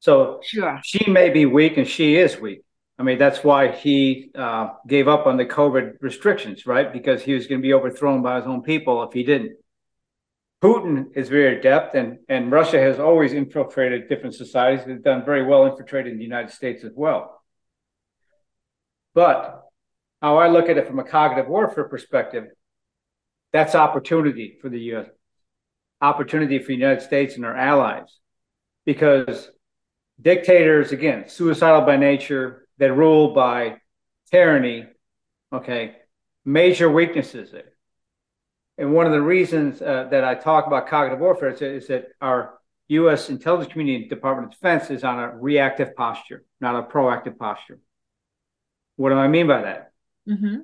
[0.00, 0.80] So sure.
[0.84, 2.62] Xi may be weak and Xi is weak.
[2.98, 6.92] I mean, that's why he uh, gave up on the COVID restrictions, right?
[6.92, 9.56] Because he was going to be overthrown by his own people if he didn't.
[10.64, 14.86] Putin is very adept, and, and Russia has always infiltrated different societies.
[14.86, 17.42] They've done very well infiltrating the United States as well.
[19.12, 19.62] But
[20.22, 22.46] how I look at it from a cognitive warfare perspective,
[23.52, 25.06] that's opportunity for the U.S.,
[26.00, 28.18] opportunity for the United States and our allies,
[28.86, 29.50] because
[30.18, 33.76] dictators, again, suicidal by nature, that rule by
[34.30, 34.86] tyranny,
[35.52, 35.96] okay,
[36.46, 37.73] major weaknesses there.
[38.76, 42.08] And one of the reasons uh, that I talk about cognitive warfare is, is, that
[42.20, 42.58] our
[42.88, 43.30] U.S.
[43.30, 47.78] intelligence community Department of Defense is on a reactive posture, not a proactive posture.
[48.96, 49.92] What do I mean by that?
[50.28, 50.56] Mm-hmm.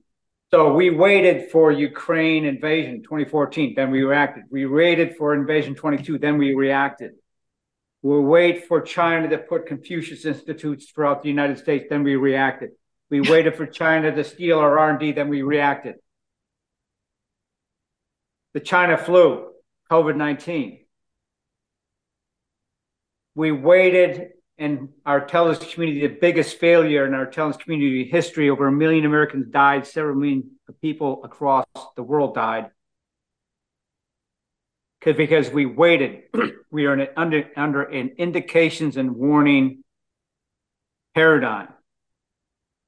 [0.51, 4.45] So we waited for Ukraine invasion 2014, then we reacted.
[4.51, 7.13] We waited for invasion 22, then we reacted.
[8.03, 12.71] We wait for China to put Confucius Institutes throughout the United States, then we reacted.
[13.11, 15.97] We waited for China to steal our R&D, then we reacted.
[18.55, 19.51] The China flu,
[19.91, 20.81] COVID-19.
[23.35, 28.67] We waited and our intelligence community, the biggest failure in our intelligence community history, over
[28.67, 30.51] a million Americans died, several million
[30.83, 31.65] people across
[31.97, 32.71] the world died.
[35.03, 36.25] Because we waited,
[36.71, 39.83] we are under under an indications and warning
[41.15, 41.69] paradigm.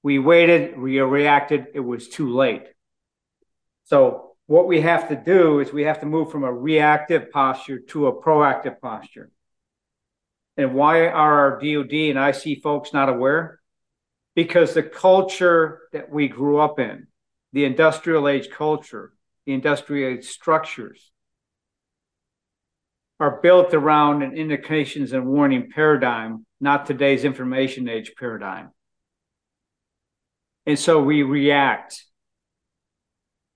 [0.02, 2.64] We waited, we reacted, it was too late.
[3.84, 7.78] So what we have to do is we have to move from a reactive posture
[7.78, 9.30] to a proactive posture.
[10.58, 13.60] And why are our DoD and IC folks not aware?
[14.34, 17.06] Because the culture that we grew up in,
[17.54, 19.14] the industrial age culture,
[19.46, 21.10] the industrial age structures,
[23.18, 28.68] are built around an indications and warning paradigm, not today's information age paradigm.
[30.66, 32.04] And so we react.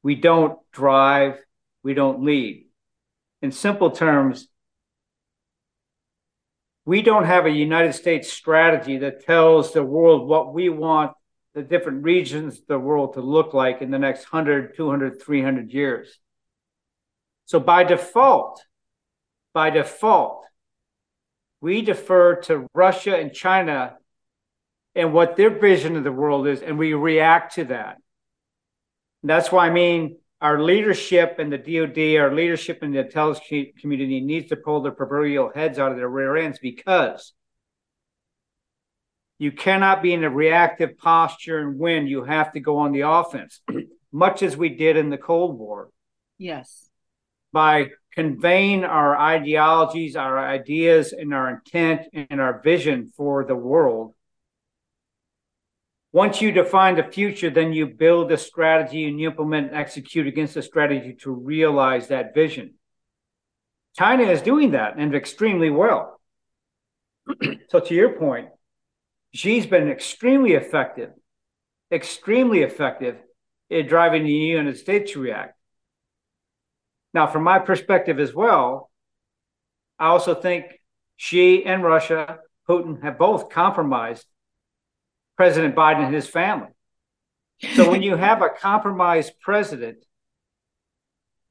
[0.03, 1.39] We don't drive,
[1.83, 2.67] we don't lead.
[3.43, 4.49] In simple terms,
[6.85, 11.13] we don't have a United States strategy that tells the world what we want
[11.57, 15.73] the different regions of the world to look like in the next 100, 200, 300
[15.73, 16.19] years.
[17.47, 18.63] So by default,
[19.55, 20.45] by default,
[21.63, 23.97] we defer to Russia and China
[24.95, 27.97] and what their vision of the world is, and we react to that.
[29.27, 33.73] And that's why I mean our leadership in the DoD, our leadership in the intelligence
[33.81, 37.33] community needs to pull their proverbial heads out of their rear ends because
[39.41, 42.07] you cannot be in a reactive posture and win.
[42.07, 43.63] You have to go on the offense,
[44.13, 45.91] much as we did in the Cold War.
[46.39, 46.89] Yes.
[47.53, 54.15] By conveying our ideologies, our ideas, and our intent and our vision for the world
[56.13, 60.27] once you define the future, then you build a strategy and you implement and execute
[60.27, 62.75] against the strategy to realize that vision.
[63.97, 66.21] China is doing that and extremely well.
[67.69, 68.49] so, to your point,
[69.35, 71.11] Xi's been extremely effective,
[71.91, 73.17] extremely effective
[73.69, 75.55] in driving the United States to react.
[77.13, 78.91] Now, from my perspective as well,
[79.99, 80.67] I also think
[81.17, 82.39] Xi and Russia,
[82.69, 84.27] Putin, have both compromised
[85.37, 86.69] President Biden and his family.
[87.75, 89.99] So when you have a compromised president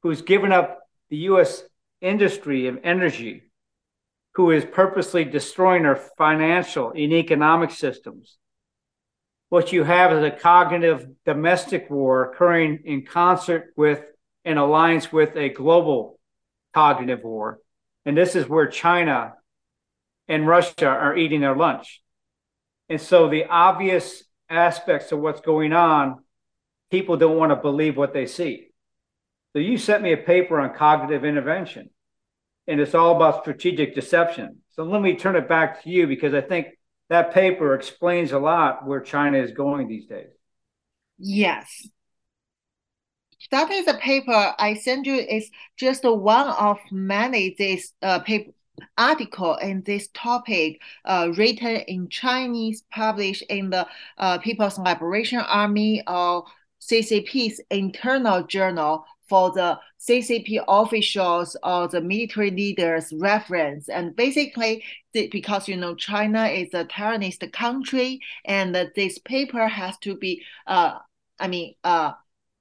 [0.03, 0.79] who's given up
[1.09, 1.63] the U.S.
[2.01, 3.43] industry of energy,
[4.33, 8.37] who is purposely destroying our financial and economic systems,
[9.49, 14.03] what you have is a cognitive domestic war occurring in concert with
[14.43, 16.19] an alliance with a global
[16.73, 17.59] cognitive war.
[18.05, 19.33] And this is where China
[20.27, 22.01] and Russia are eating their lunch.
[22.89, 26.23] And so the obvious aspects of what's going on,
[26.91, 28.67] people don't want to believe what they see.
[29.53, 31.89] So you sent me a paper on cognitive intervention.
[32.67, 34.61] and it's all about strategic deception.
[34.71, 36.67] So let me turn it back to you because I think
[37.09, 40.29] that paper explains a lot where China is going these days.
[41.17, 41.89] Yes.
[43.51, 48.51] That is a paper I sent you It's just one of many this uh, paper
[48.97, 56.03] article in this topic uh, written in Chinese, published in the uh, People's Liberation Army
[56.07, 56.45] or
[56.81, 63.89] CCP's internal journal for the CCP officials or the military leaders reference.
[63.89, 70.15] And basically, because you know China is a terrorist country, and this paper has to
[70.15, 70.99] be, uh,
[71.39, 72.13] I mean, uh,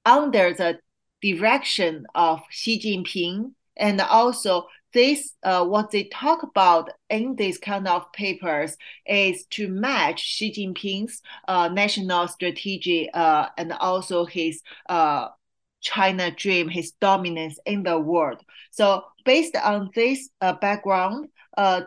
[0.05, 0.79] under the
[1.21, 7.85] direction of Xi Jinping, and also this uh, what they talk about in these kind
[7.85, 15.27] of papers is to match Xi Jinping's uh, national strategy uh, and also his uh,
[15.81, 18.41] China dream, his dominance in the world.
[18.71, 21.27] So based on this uh, background,
[21.57, 21.81] uh,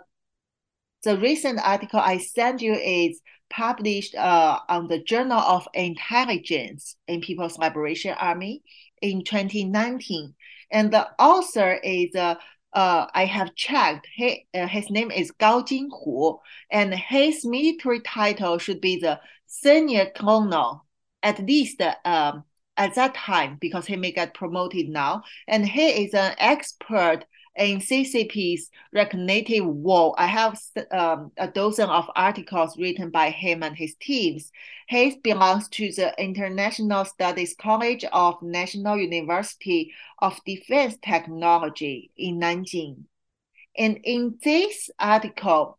[1.02, 7.22] the recent article I sent you is published uh, on the Journal of Intelligence in
[7.22, 8.62] People's Liberation Army
[9.00, 10.34] in 2019.
[10.70, 12.34] And the author is, uh,
[12.72, 16.38] uh, I have checked, he, uh, his name is Gao Jinhu,
[16.70, 20.84] and his military title should be the senior colonel,
[21.22, 22.44] at least um,
[22.76, 25.22] at that time because he may get promoted now.
[25.46, 27.24] And he is an expert
[27.58, 30.14] in CCP's recognitive war.
[30.16, 30.58] I have
[30.92, 34.50] um, a dozen of articles written by him and his teams.
[34.88, 43.04] He belongs to the International Studies College of National University of Defense Technology in Nanjing.
[43.76, 45.78] And in this article,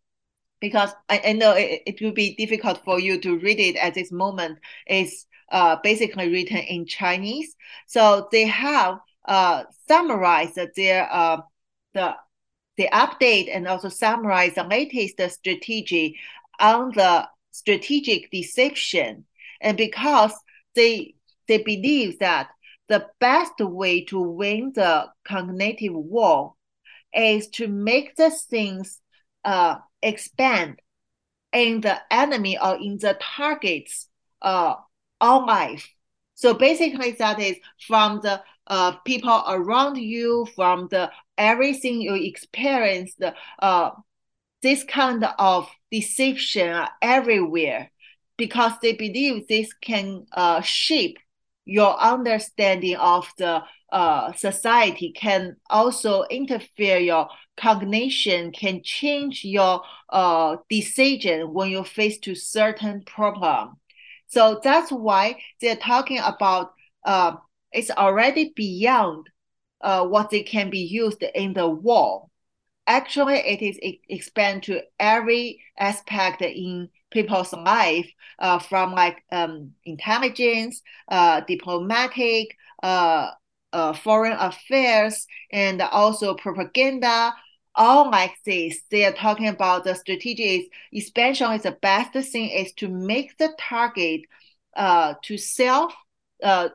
[0.60, 3.94] because I, I know it, it will be difficult for you to read it at
[3.94, 7.56] this moment, is uh, basically written in Chinese.
[7.88, 11.42] So they have uh, summarized their uh,
[11.94, 12.16] the
[12.78, 16.18] the update and also summarize the latest strategy
[16.60, 19.26] on the strategic deception.
[19.62, 20.34] And because
[20.76, 21.16] they
[21.48, 22.50] they believe that
[22.88, 26.56] the best way to win the cognitive war
[27.14, 29.02] is to make the things
[29.44, 30.80] uh, expand
[31.52, 34.08] in the enemy or in the target's
[34.42, 34.76] uh,
[35.20, 35.94] all life.
[36.36, 43.14] So basically, that is from the uh, people around you, from the everything you experience,
[43.18, 43.92] the uh,
[44.62, 47.92] this kind of deception everywhere,
[48.38, 51.18] because they believe this can uh, shape
[51.66, 53.62] your understanding of the
[53.92, 62.18] uh, society, can also interfere your cognition, can change your uh, decision when you face
[62.20, 63.78] to certain problem.
[64.28, 66.72] So that's why they're talking about
[67.04, 67.36] uh,
[67.72, 69.28] it's already beyond
[69.82, 72.28] uh, what they can be used in the war.
[72.88, 78.10] Actually, it is expand to every aspect in people's life,
[78.40, 83.30] uh, from like um, intelligence, uh, diplomatic, uh,
[83.74, 87.34] uh, foreign affairs, and also propaganda,
[87.76, 88.82] all like this.
[88.90, 93.54] They are talking about the strategic expansion is the best thing is to make the
[93.60, 94.22] target
[94.76, 95.94] uh, to self
[96.44, 96.70] uh,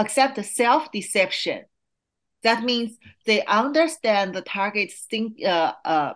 [0.00, 1.64] accept self deception.
[2.42, 2.96] That means
[3.26, 6.14] they understand the target think, uh, uh,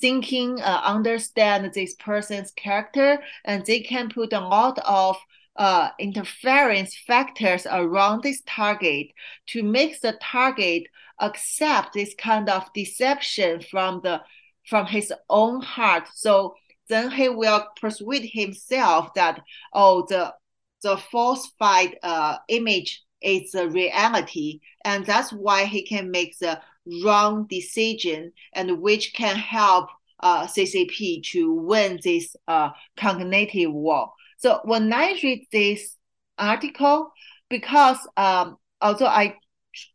[0.00, 5.16] thinking, uh, understand this person's character, and they can put a lot of
[5.56, 9.08] uh, interference factors around this target
[9.46, 10.84] to make the target
[11.18, 14.20] accept this kind of deception from the
[14.68, 16.04] from his own heart.
[16.14, 16.54] So
[16.88, 19.40] then he will persuade himself that
[19.72, 20.34] oh the
[20.82, 26.60] the falsified uh, image is a reality, and that's why he can make the
[27.04, 29.88] wrong decision, and which can help
[30.20, 34.12] uh, CCP to win this uh, cognitive war.
[34.38, 35.96] So when I read this
[36.38, 37.12] article,
[37.48, 39.36] because um, although I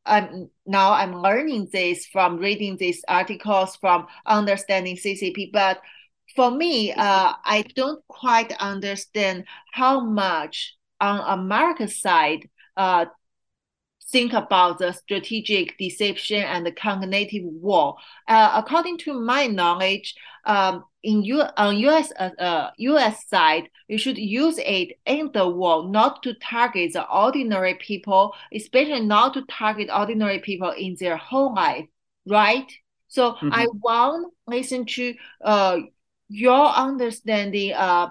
[0.05, 5.81] I'm now I'm learning this from reading these articles from understanding CCP, but
[6.35, 13.05] for me, uh, I don't quite understand how much on America's side uh,
[14.09, 17.95] think about the strategic deception and the cognitive war.
[18.27, 20.15] Uh, according to my knowledge,
[20.45, 25.47] um, in U on US uh, uh, US side, you should use it in the
[25.47, 31.17] war, not to target the ordinary people, especially not to target ordinary people in their
[31.17, 31.85] whole life,
[32.25, 32.71] right?
[33.09, 33.49] So mm-hmm.
[33.51, 35.13] I want listen to
[35.43, 35.79] uh
[36.29, 38.09] your understanding uh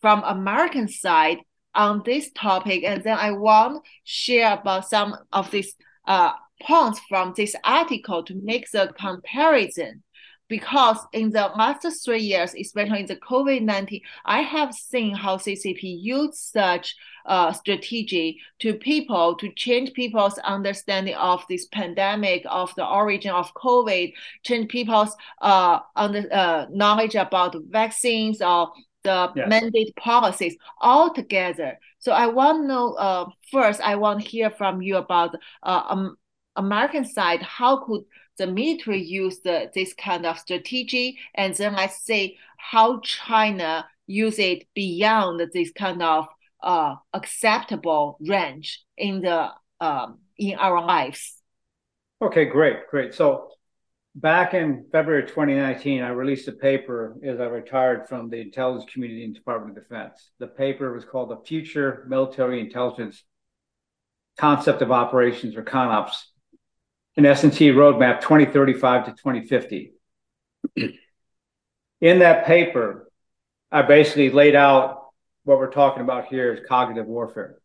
[0.00, 1.38] from American side
[1.76, 5.74] on this topic, and then I want share about some of these
[6.06, 10.02] uh, points from this article to make the comparison.
[10.48, 15.38] Because in the last three years, especially in the COVID 19, I have seen how
[15.38, 16.94] CCP used such
[17.26, 23.52] uh, strategy to people to change people's understanding of this pandemic, of the origin of
[23.54, 24.12] COVID,
[24.44, 28.70] change people's uh, under, uh, knowledge about vaccines or
[29.06, 29.48] the yes.
[29.48, 31.78] mandate policies all together.
[31.98, 35.82] So I want to know uh, first, I want to hear from you about uh,
[35.88, 36.16] um,
[36.56, 38.02] American side, how could
[38.38, 44.38] the military use the, this kind of strategy, and then let's say how China use
[44.38, 46.26] it beyond this kind of
[46.62, 49.48] uh, acceptable range in the
[49.80, 51.42] um, in our lives.
[52.20, 53.14] Okay, great, great.
[53.14, 53.50] So
[54.16, 59.24] back in February 2019, I released a paper as I retired from the intelligence community
[59.24, 60.30] and Department of Defense.
[60.38, 63.22] The paper was called the Future Military Intelligence
[64.38, 66.32] Concept of Operations or CONOPS
[67.16, 69.92] an S&T roadmap 2035 to 2050.
[72.00, 73.10] In that paper,
[73.72, 75.06] I basically laid out
[75.44, 77.56] what we're talking about here is cognitive warfare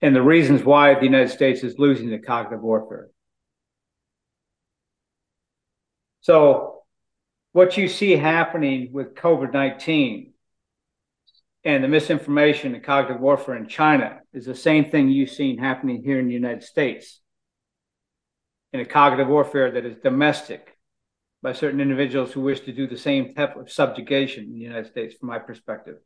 [0.00, 3.08] and the reasons why the United States is losing the cognitive warfare.
[6.28, 6.82] So,
[7.52, 10.34] what you see happening with COVID 19
[11.64, 16.02] and the misinformation and cognitive warfare in China is the same thing you've seen happening
[16.04, 17.22] here in the United States
[18.74, 20.76] in a cognitive warfare that is domestic
[21.40, 24.88] by certain individuals who wish to do the same type of subjugation in the United
[24.88, 25.96] States, from my perspective.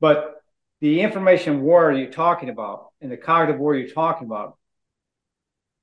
[0.00, 0.42] But
[0.80, 4.58] the information war you're talking about and the cognitive war you're talking about,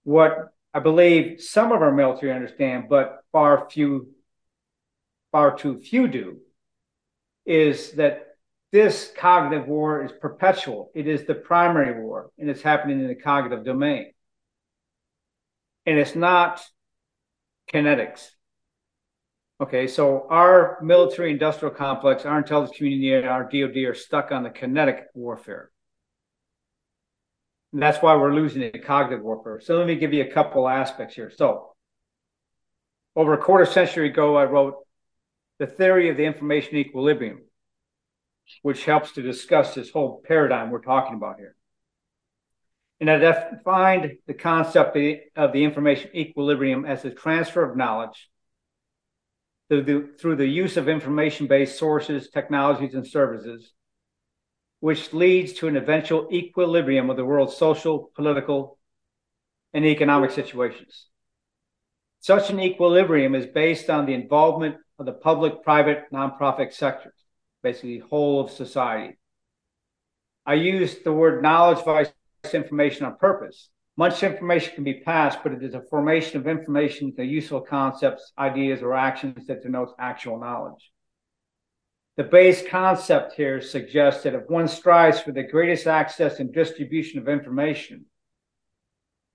[0.04, 4.10] what I believe some of our military understand, but far few,
[5.32, 6.38] far too few do,
[7.46, 8.28] is that
[8.72, 10.92] this cognitive war is perpetual.
[10.94, 14.12] It is the primary war, and it's happening in the cognitive domain
[15.90, 16.62] and it's not
[17.74, 18.30] kinetics.
[19.60, 24.44] Okay, so our military industrial complex, our intelligence community, and our DoD are stuck on
[24.44, 25.72] the kinetic warfare.
[27.74, 29.60] And that's why we're losing the cognitive warfare.
[29.62, 31.32] So let me give you a couple aspects here.
[31.36, 31.74] So,
[33.16, 34.76] over a quarter century ago, I wrote
[35.60, 37.42] The Theory of the Information Equilibrium,
[38.62, 41.56] which helps to discuss this whole paradigm we're talking about here.
[43.02, 44.98] And I defined the concept
[45.36, 48.30] of the information equilibrium as the transfer of knowledge
[49.70, 53.72] through the, through the use of information based sources, technologies, and services,
[54.80, 58.78] which leads to an eventual equilibrium of the world's social, political,
[59.74, 61.08] and economic situations.
[62.22, 67.14] Such an equilibrium is based on the involvement of the public, private, nonprofit sectors,
[67.64, 69.18] basically whole of society.
[70.46, 72.12] I use the word knowledge vice
[72.54, 73.70] information on purpose.
[73.98, 78.32] Much information can be passed, but it is a formation of information, the useful concepts,
[78.38, 80.90] ideas, or actions that denotes actual knowledge.
[82.20, 87.18] The base concept here suggests that if one strives for the greatest access and distribution
[87.18, 88.08] of information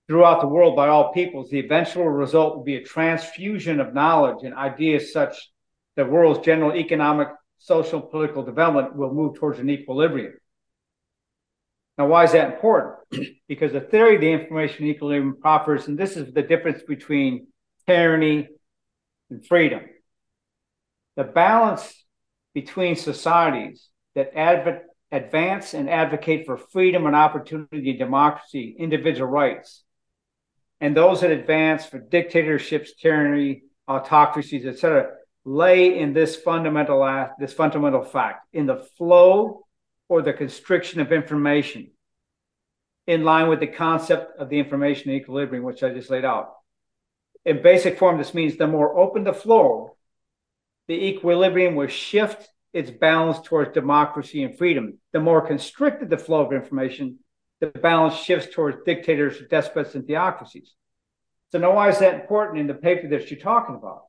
[0.07, 4.45] throughout the world by all peoples, the eventual result will be a transfusion of knowledge
[4.45, 5.51] and ideas such
[5.97, 10.35] that the world's general economic, social, political development will move towards an equilibrium.
[11.97, 12.97] Now, why is that important?
[13.49, 17.47] because the theory of the information equilibrium proffers, and this is the difference between
[17.87, 18.47] tyranny
[19.31, 19.81] and freedom.
[21.17, 22.04] The balance
[22.55, 24.83] between societies that adv-
[25.13, 29.83] advance and advocate for freedom and opportunity, democracy, individual rights,
[30.81, 35.11] and those that advance for dictatorships, tyranny, autocracies, etc.,
[35.45, 39.67] lay in this fundamental this fundamental fact in the flow
[40.09, 41.91] or the constriction of information
[43.07, 46.55] in line with the concept of the information equilibrium, which I just laid out.
[47.45, 49.94] In basic form, this means the more open the flow,
[50.89, 54.99] the equilibrium will shift its balance towards democracy and freedom.
[55.13, 57.19] The more constricted the flow of information,
[57.61, 60.75] the balance shifts towards dictators, despots, and theocracies.
[61.53, 64.03] So now why is that important in the paper that you're talking about?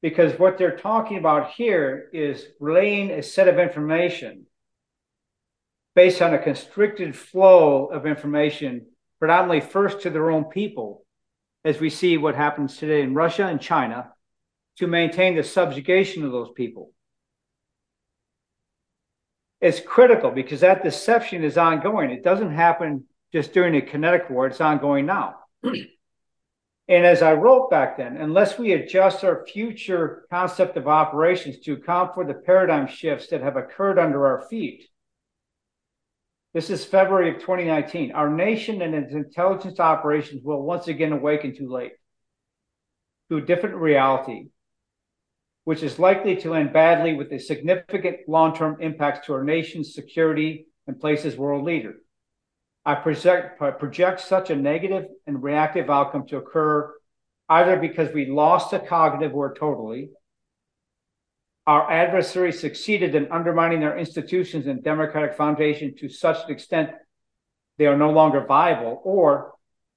[0.00, 4.46] Because what they're talking about here is relaying a set of information
[5.94, 8.86] based on a constricted flow of information,
[9.18, 11.04] predominantly first to their own people,
[11.64, 14.13] as we see what happens today in Russia and China,
[14.78, 16.92] to maintain the subjugation of those people.
[19.60, 22.10] It's critical because that deception is ongoing.
[22.10, 25.36] It doesn't happen just during the kinetic war, it's ongoing now.
[25.62, 25.86] and
[26.88, 32.14] as I wrote back then, unless we adjust our future concept of operations to account
[32.14, 34.84] for the paradigm shifts that have occurred under our feet,
[36.52, 38.12] This is February of 2019.
[38.12, 41.92] Our nation and its intelligence operations will once again awaken too late
[43.28, 44.50] to a different reality,
[45.64, 49.94] which is likely to end badly with a significant long term impacts to our nation's
[49.94, 51.96] security and places world leader.
[52.84, 56.92] I project, project such a negative and reactive outcome to occur
[57.48, 60.10] either because we lost the cognitive war totally,
[61.66, 66.90] our adversary succeeded in undermining our institutions and democratic foundation to such an extent
[67.78, 69.52] they are no longer viable, or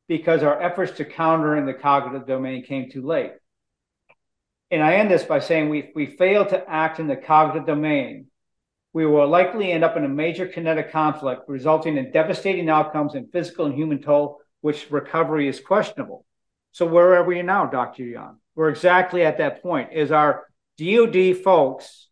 [0.08, 3.34] because our efforts to counter in the cognitive domain came too late.
[4.70, 8.28] And I end this by saying we, we fail to act in the cognitive domain,
[8.94, 13.28] we will likely end up in a major kinetic conflict, resulting in devastating outcomes in
[13.28, 16.26] physical and human toll, which recovery is questionable.
[16.72, 18.04] So where are we now, Dr.
[18.04, 18.38] Yan?
[18.56, 19.94] We're exactly at that point.
[19.94, 20.48] Is our
[20.78, 22.08] DoD folks,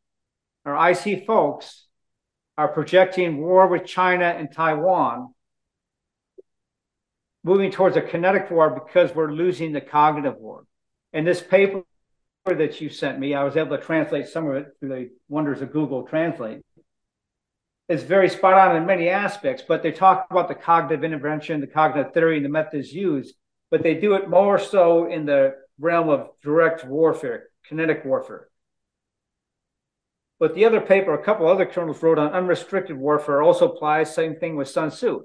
[0.63, 1.85] our IC folks,
[2.57, 5.33] are projecting war with China and Taiwan,
[7.43, 10.65] moving towards a kinetic war because we're losing the cognitive war.
[11.13, 11.83] And this paper
[12.53, 15.63] that you sent me, I was able to translate some of it through the wonders
[15.63, 16.61] of Google Translate.
[17.89, 21.67] It's very spot on in many aspects, but they talk about the cognitive intervention, the
[21.67, 23.35] cognitive theory, and the methods used,
[23.71, 28.47] but they do it more so in the realm of direct warfare, kinetic warfare.
[30.39, 34.35] But the other paper, a couple other colonels wrote on unrestricted warfare also applies, same
[34.35, 35.23] thing with Sun Tzu.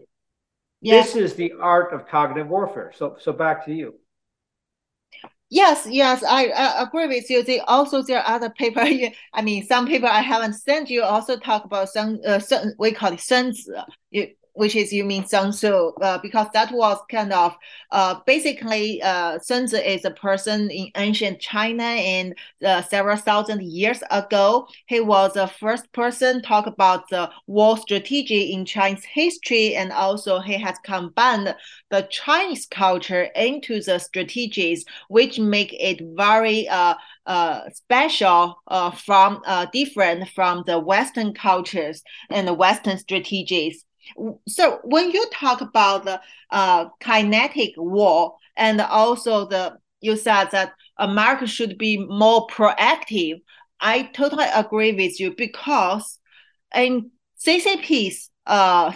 [0.80, 1.12] Yes.
[1.12, 2.92] This is the art of cognitive warfare.
[2.96, 3.94] So so back to you.
[5.52, 7.42] Yes, yes, I, I agree with you.
[7.42, 8.80] They also there are other paper.
[9.34, 12.40] I mean, some paper I haven't sent you also talk about some uh,
[12.78, 13.74] we call it 生子
[14.60, 17.56] which is you mean Sun Tzu, uh, because that was kind of
[17.92, 23.62] uh, basically uh, Sun Tzu is a person in ancient China and uh, several thousand
[23.62, 24.68] years ago.
[24.84, 30.40] He was the first person talk about the war strategy in Chinese history, and also
[30.40, 31.54] he has combined
[31.88, 39.40] the Chinese culture into the strategies, which make it very uh, uh, special uh, from
[39.46, 43.86] uh, different from the Western cultures and the Western strategies.
[44.48, 50.72] So when you talk about the uh, kinetic war and also the you said that
[50.98, 53.40] America should be more proactive.
[53.80, 56.18] I totally agree with you because
[56.74, 58.92] in CCP's uh,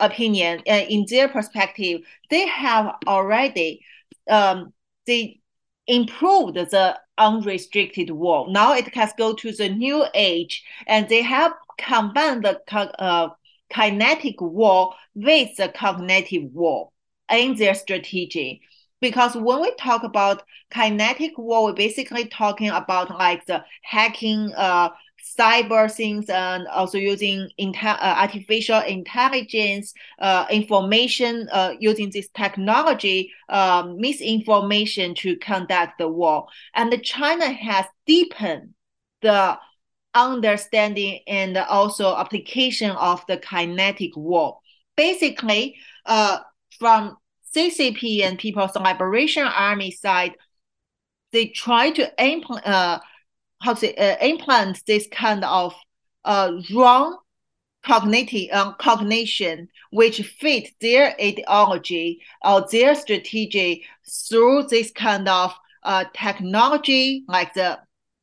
[0.00, 2.00] opinion and in their perspective,
[2.30, 3.80] they have already
[4.28, 4.72] um,
[5.06, 5.40] they
[5.86, 8.46] improved the unrestricted war.
[8.50, 12.60] Now it has go to the new age, and they have combined the
[12.98, 13.30] uh,
[13.72, 16.90] kinetic war with the cognitive war
[17.30, 18.60] in their strategy.
[19.00, 24.90] Because when we talk about kinetic war, we're basically talking about like the hacking, uh,
[25.38, 33.32] cyber things, and also using inte- uh, artificial intelligence, uh, information, uh, using this technology,
[33.48, 36.46] um, misinformation to conduct the war.
[36.74, 38.74] And China has deepened
[39.20, 39.58] the
[40.14, 44.58] understanding and also application of the kinetic war.
[44.96, 46.38] Basically, uh,
[46.78, 47.16] from
[47.54, 50.36] CCP and People's Liberation Army side,
[51.32, 53.00] they try to implement, uh,
[53.62, 55.74] how to say, uh, implant this kind of
[56.24, 57.18] uh, wrong
[57.84, 63.84] cognitive uh, cognition which fit their ideology or their strategy
[64.28, 65.52] through this kind of
[65.82, 67.78] uh, technology like the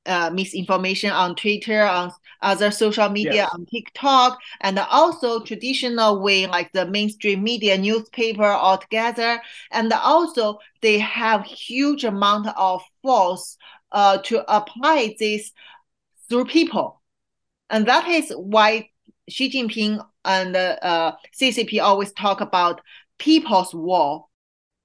[0.05, 3.49] uh, misinformation on Twitter, on other social media, yes.
[3.53, 9.41] on TikTok, and also traditional way like the mainstream media, newspaper altogether.
[9.71, 13.57] And also they have huge amount of force
[13.91, 15.51] uh, to apply this
[16.29, 17.01] through people.
[17.69, 18.89] And that is why
[19.27, 22.81] Xi Jinping and uh, CCP always talk about
[23.17, 24.25] people's war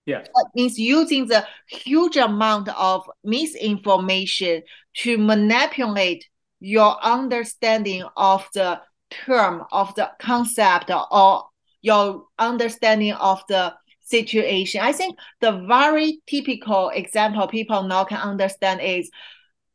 [0.07, 0.27] Yes.
[0.35, 4.63] That means using the huge amount of misinformation
[4.99, 6.29] to manipulate
[6.61, 8.81] your understanding of the
[9.11, 11.45] term, of the concept, or
[11.83, 14.81] your understanding of the situation.
[14.81, 19.11] I think the very typical example people now can understand is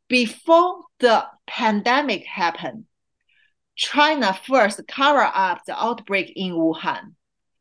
[0.08, 2.84] before the pandemic happened,
[3.76, 7.14] China first covered up the outbreak in Wuhan.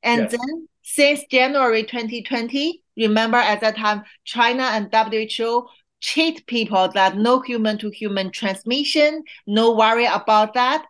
[0.04, 0.32] And yes.
[0.32, 5.68] then since January 2020, remember at that time, China and WHO
[6.00, 10.86] cheat people that no human to human transmission, no worry about that.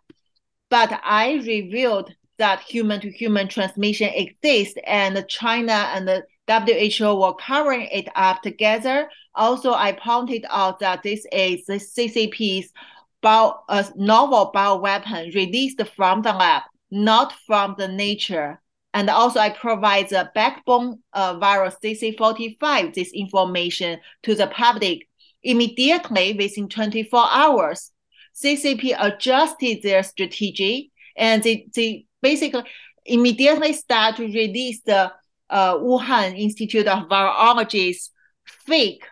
[0.68, 7.34] But I revealed that human to human transmission exists and China and the WHO were
[7.34, 9.08] covering it up together.
[9.34, 12.72] Also, I pointed out that this is the CCP's
[13.20, 18.60] bio, uh, novel bioweapon released from the lab not from the nature.
[18.92, 25.08] And also I provide the backbone uh, virus ZC45, this information to the public
[25.42, 27.92] immediately within 24 hours.
[28.34, 32.64] CCP adjusted their strategy and they, they basically
[33.04, 35.12] immediately start to release the
[35.50, 38.10] uh, Wuhan Institute of Virology's
[38.46, 39.04] fake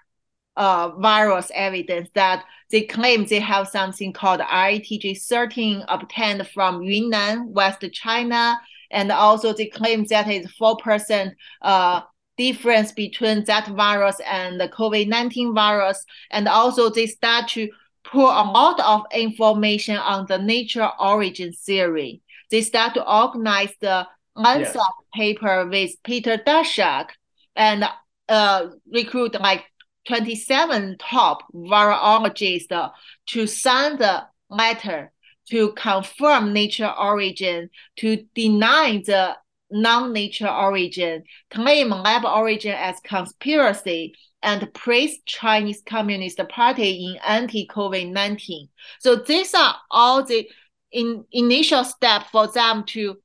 [0.57, 7.53] uh, virus evidence that they claim they have something called RATG 13 obtained from Yunnan,
[7.53, 8.61] West China,
[8.91, 11.33] and also they claim that is 4%
[11.63, 12.01] uh,
[12.37, 16.05] difference between that virus and the COVID-19 virus.
[16.31, 17.69] And also they start to
[18.05, 22.23] put a lot of information on the nature origin theory.
[22.51, 24.87] They start to organize the Lancet yes.
[25.15, 27.09] paper with Peter Daszak
[27.57, 27.85] and
[28.29, 29.65] uh, recruit like
[30.07, 32.91] 27 top virologists
[33.27, 35.13] to sign the letter
[35.51, 39.37] to confirm nature origin, to deny the
[39.71, 48.69] non-nature origin, claim lab origin as conspiracy, and praise Chinese Communist Party in anti-COVID-19.
[49.01, 50.49] So these are all the
[50.93, 53.17] in, initial step for them to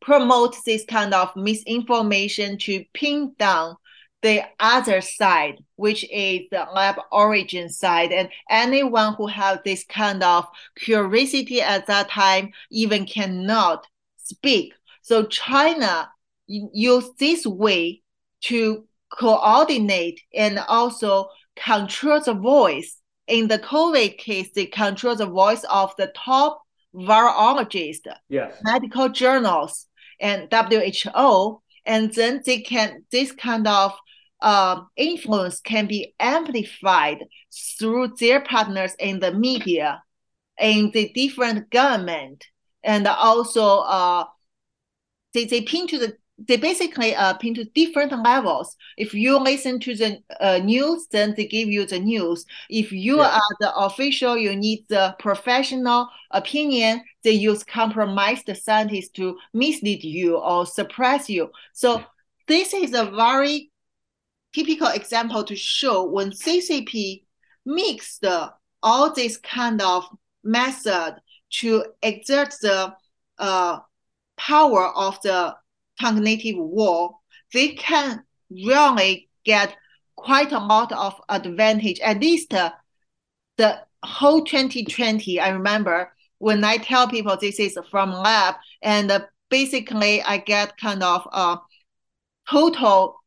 [0.00, 3.76] promote this kind of misinformation to pin down
[4.22, 8.12] the other side, which is the lab origin side.
[8.12, 10.46] And anyone who have this kind of
[10.76, 14.74] curiosity at that time even cannot speak.
[15.02, 16.08] So China
[16.46, 18.02] use this way
[18.42, 22.98] to coordinate and also control the voice.
[23.26, 26.62] In the COVID case, they control the voice of the top
[26.94, 28.54] virologists, yes.
[28.62, 29.86] medical journals,
[30.20, 31.60] and WHO.
[31.84, 33.92] And then they can this kind of
[34.42, 37.24] uh, influence can be amplified
[37.78, 40.02] through their partners in the media,
[40.58, 42.44] in the different government,
[42.82, 44.24] and also uh,
[45.32, 48.76] they, they pin to the they basically uh, pin to different levels.
[48.96, 52.44] If you listen to the uh, news, then they give you the news.
[52.68, 53.36] If you yeah.
[53.36, 57.02] are the official, you need the professional opinion.
[57.22, 61.50] They use compromised scientists to mislead you or suppress you.
[61.74, 62.02] So
[62.48, 63.71] this is a very
[64.52, 67.24] typical example to show when CCP
[67.64, 68.24] mixed
[68.82, 70.04] all this kind of
[70.44, 71.16] method
[71.50, 72.94] to exert the
[73.38, 73.78] uh,
[74.36, 75.54] power of the
[76.00, 77.16] cognitive war,
[77.52, 79.76] they can really get
[80.16, 82.00] quite a lot of advantage.
[82.00, 82.72] At least uh,
[83.56, 89.20] the whole 2020, I remember when I tell people this is from lab, and uh,
[89.48, 91.58] basically I get kind of a
[92.50, 93.21] total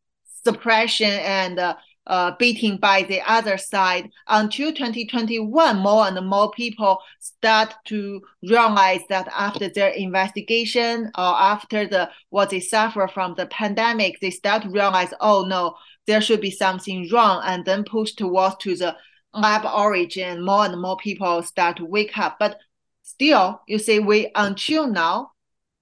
[0.45, 1.75] suppression and uh,
[2.07, 9.01] uh, beating by the other side until 2021 more and more people start to realize
[9.09, 14.61] that after their investigation or after the what they suffer from the pandemic they start
[14.61, 15.75] to realize oh no
[16.07, 18.95] there should be something wrong and then push towards to the
[19.33, 22.37] lab origin more and more people start to wake up.
[22.39, 22.59] But
[23.03, 25.31] still you see we until now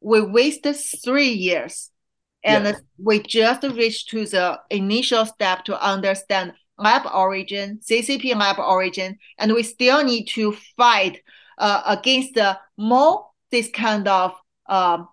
[0.01, 1.89] we wasted three years
[2.43, 2.81] and yes.
[2.97, 9.53] we just reached to the initial step to understand lab origin, CCP lab origin, and
[9.53, 11.21] we still need to fight
[11.57, 14.33] uh, against the more this kind of
[14.67, 15.07] um,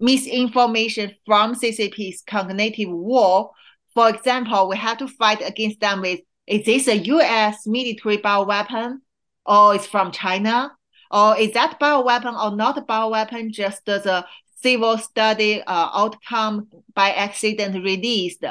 [0.00, 3.50] misinformation from CCP's cognitive war.
[3.94, 8.98] For example, we have to fight against them with is this a US military bioweapon
[9.44, 10.72] or it's from China?
[11.10, 14.24] Or is that bioweapon or not a bioweapon just the
[14.62, 18.44] civil study uh, outcome by accident released?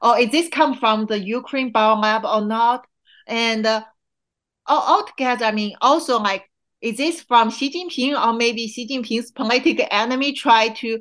[0.00, 2.86] Or is this come from the Ukraine biolab or not?
[3.26, 3.82] And uh,
[4.66, 6.44] altogether, I mean, also like,
[6.80, 11.00] is this from Xi Jinping or maybe Xi Jinping's political enemy try to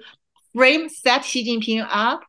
[0.56, 2.22] frame set Xi Jinping up?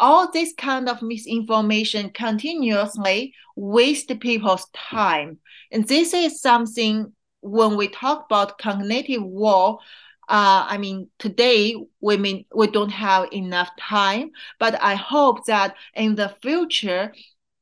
[0.00, 5.38] All this kind of misinformation continuously waste people's time.
[5.70, 7.12] And this is something
[7.42, 9.78] when we talk about cognitive war,
[10.28, 15.76] uh, I mean, today we mean we don't have enough time, but I hope that
[15.94, 17.12] in the future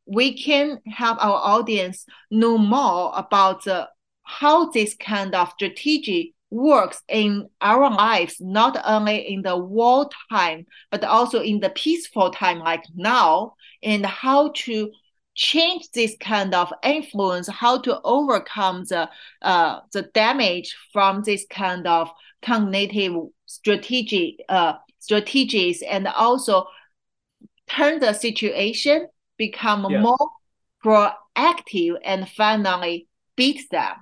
[0.06, 3.88] we can help our audience know more about the,
[4.22, 10.66] how this kind of strategy works in our lives, not only in the war time,
[10.90, 14.90] but also in the peaceful time like now, and how to
[15.34, 19.08] change this kind of influence, how to overcome the
[19.40, 22.10] uh, the damage from this kind of
[22.42, 23.14] cognitive
[23.46, 26.66] strategy uh, strategies, and also
[27.68, 30.00] turn the situation become yeah.
[30.00, 30.28] more
[30.84, 33.94] proactive and finally beat them.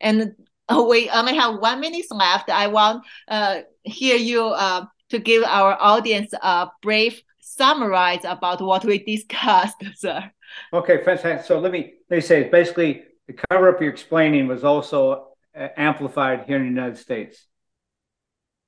[0.00, 0.34] And
[0.88, 2.50] we only have one minute left.
[2.50, 8.84] I want uh, hear you uh, to give our audience a brief summarize about what
[8.84, 10.30] we discussed, sir.
[10.72, 11.46] Okay, fantastic.
[11.46, 15.68] So let me let me say basically the cover up you're explaining was also uh,
[15.76, 17.46] amplified here in the United States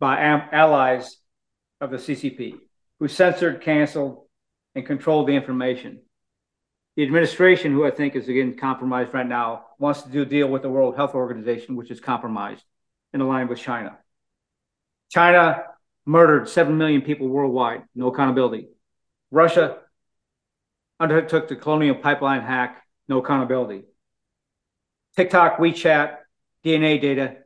[0.01, 1.17] by am- allies
[1.81, 2.55] of the CCP
[2.99, 4.27] who censored, canceled,
[4.75, 6.01] and controlled the information.
[6.97, 10.49] The administration, who I think is again compromised right now, wants to do a deal
[10.49, 12.63] with the World Health Organization, which is compromised
[13.13, 13.99] and aligned with China.
[15.11, 15.65] China
[16.07, 18.69] murdered 7 million people worldwide, no accountability.
[19.31, 19.79] Russia
[21.01, 23.83] undertook the colonial pipeline hack, no accountability.
[25.17, 26.17] TikTok, WeChat,
[26.65, 27.37] DNA data.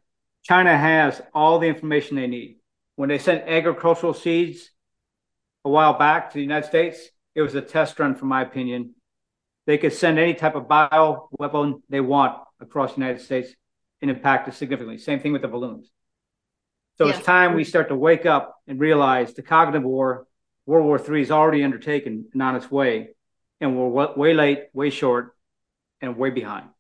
[0.49, 2.57] China has all the information they need.
[2.96, 4.70] When they sent agricultural seeds
[5.64, 6.99] a while back to the United States,
[7.34, 8.94] it was a test run, from my opinion.
[9.66, 13.55] They could send any type of bio weapon they want across the United States
[14.01, 14.96] and impact it significantly.
[14.96, 15.90] Same thing with the balloons.
[16.96, 17.14] So yeah.
[17.14, 20.26] it's time we start to wake up and realize the cognitive war,
[20.64, 23.11] World War III, is already undertaken and on its way,
[23.61, 25.36] and we're way late, way short,
[26.01, 26.70] and way behind.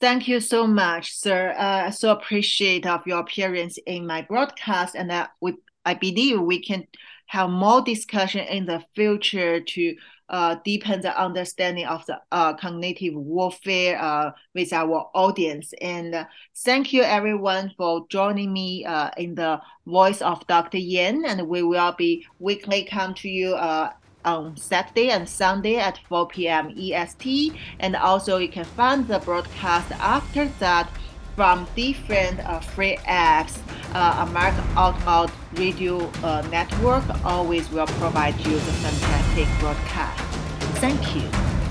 [0.00, 1.54] Thank you so much, sir.
[1.56, 6.60] Uh, so appreciate of your appearance in my broadcast, and uh, we, I believe we
[6.60, 6.86] can
[7.26, 9.96] have more discussion in the future to
[10.28, 15.72] uh, deepen the understanding of the uh, cognitive warfare uh, with our audience.
[15.80, 16.24] And uh,
[16.64, 20.78] thank you everyone for joining me uh, in the voice of Dr.
[20.78, 21.24] Yan.
[21.24, 23.92] And we will be weekly come to you uh,
[24.24, 26.74] on Saturday and Sunday at 4 p.m.
[26.76, 27.54] EST.
[27.80, 30.88] And also you can find the broadcast after that
[31.36, 33.58] from different uh, free apps.
[33.94, 40.20] Uh, American Out Loud Radio uh, Network always will provide you the fantastic broadcast.
[40.80, 41.63] Thank you.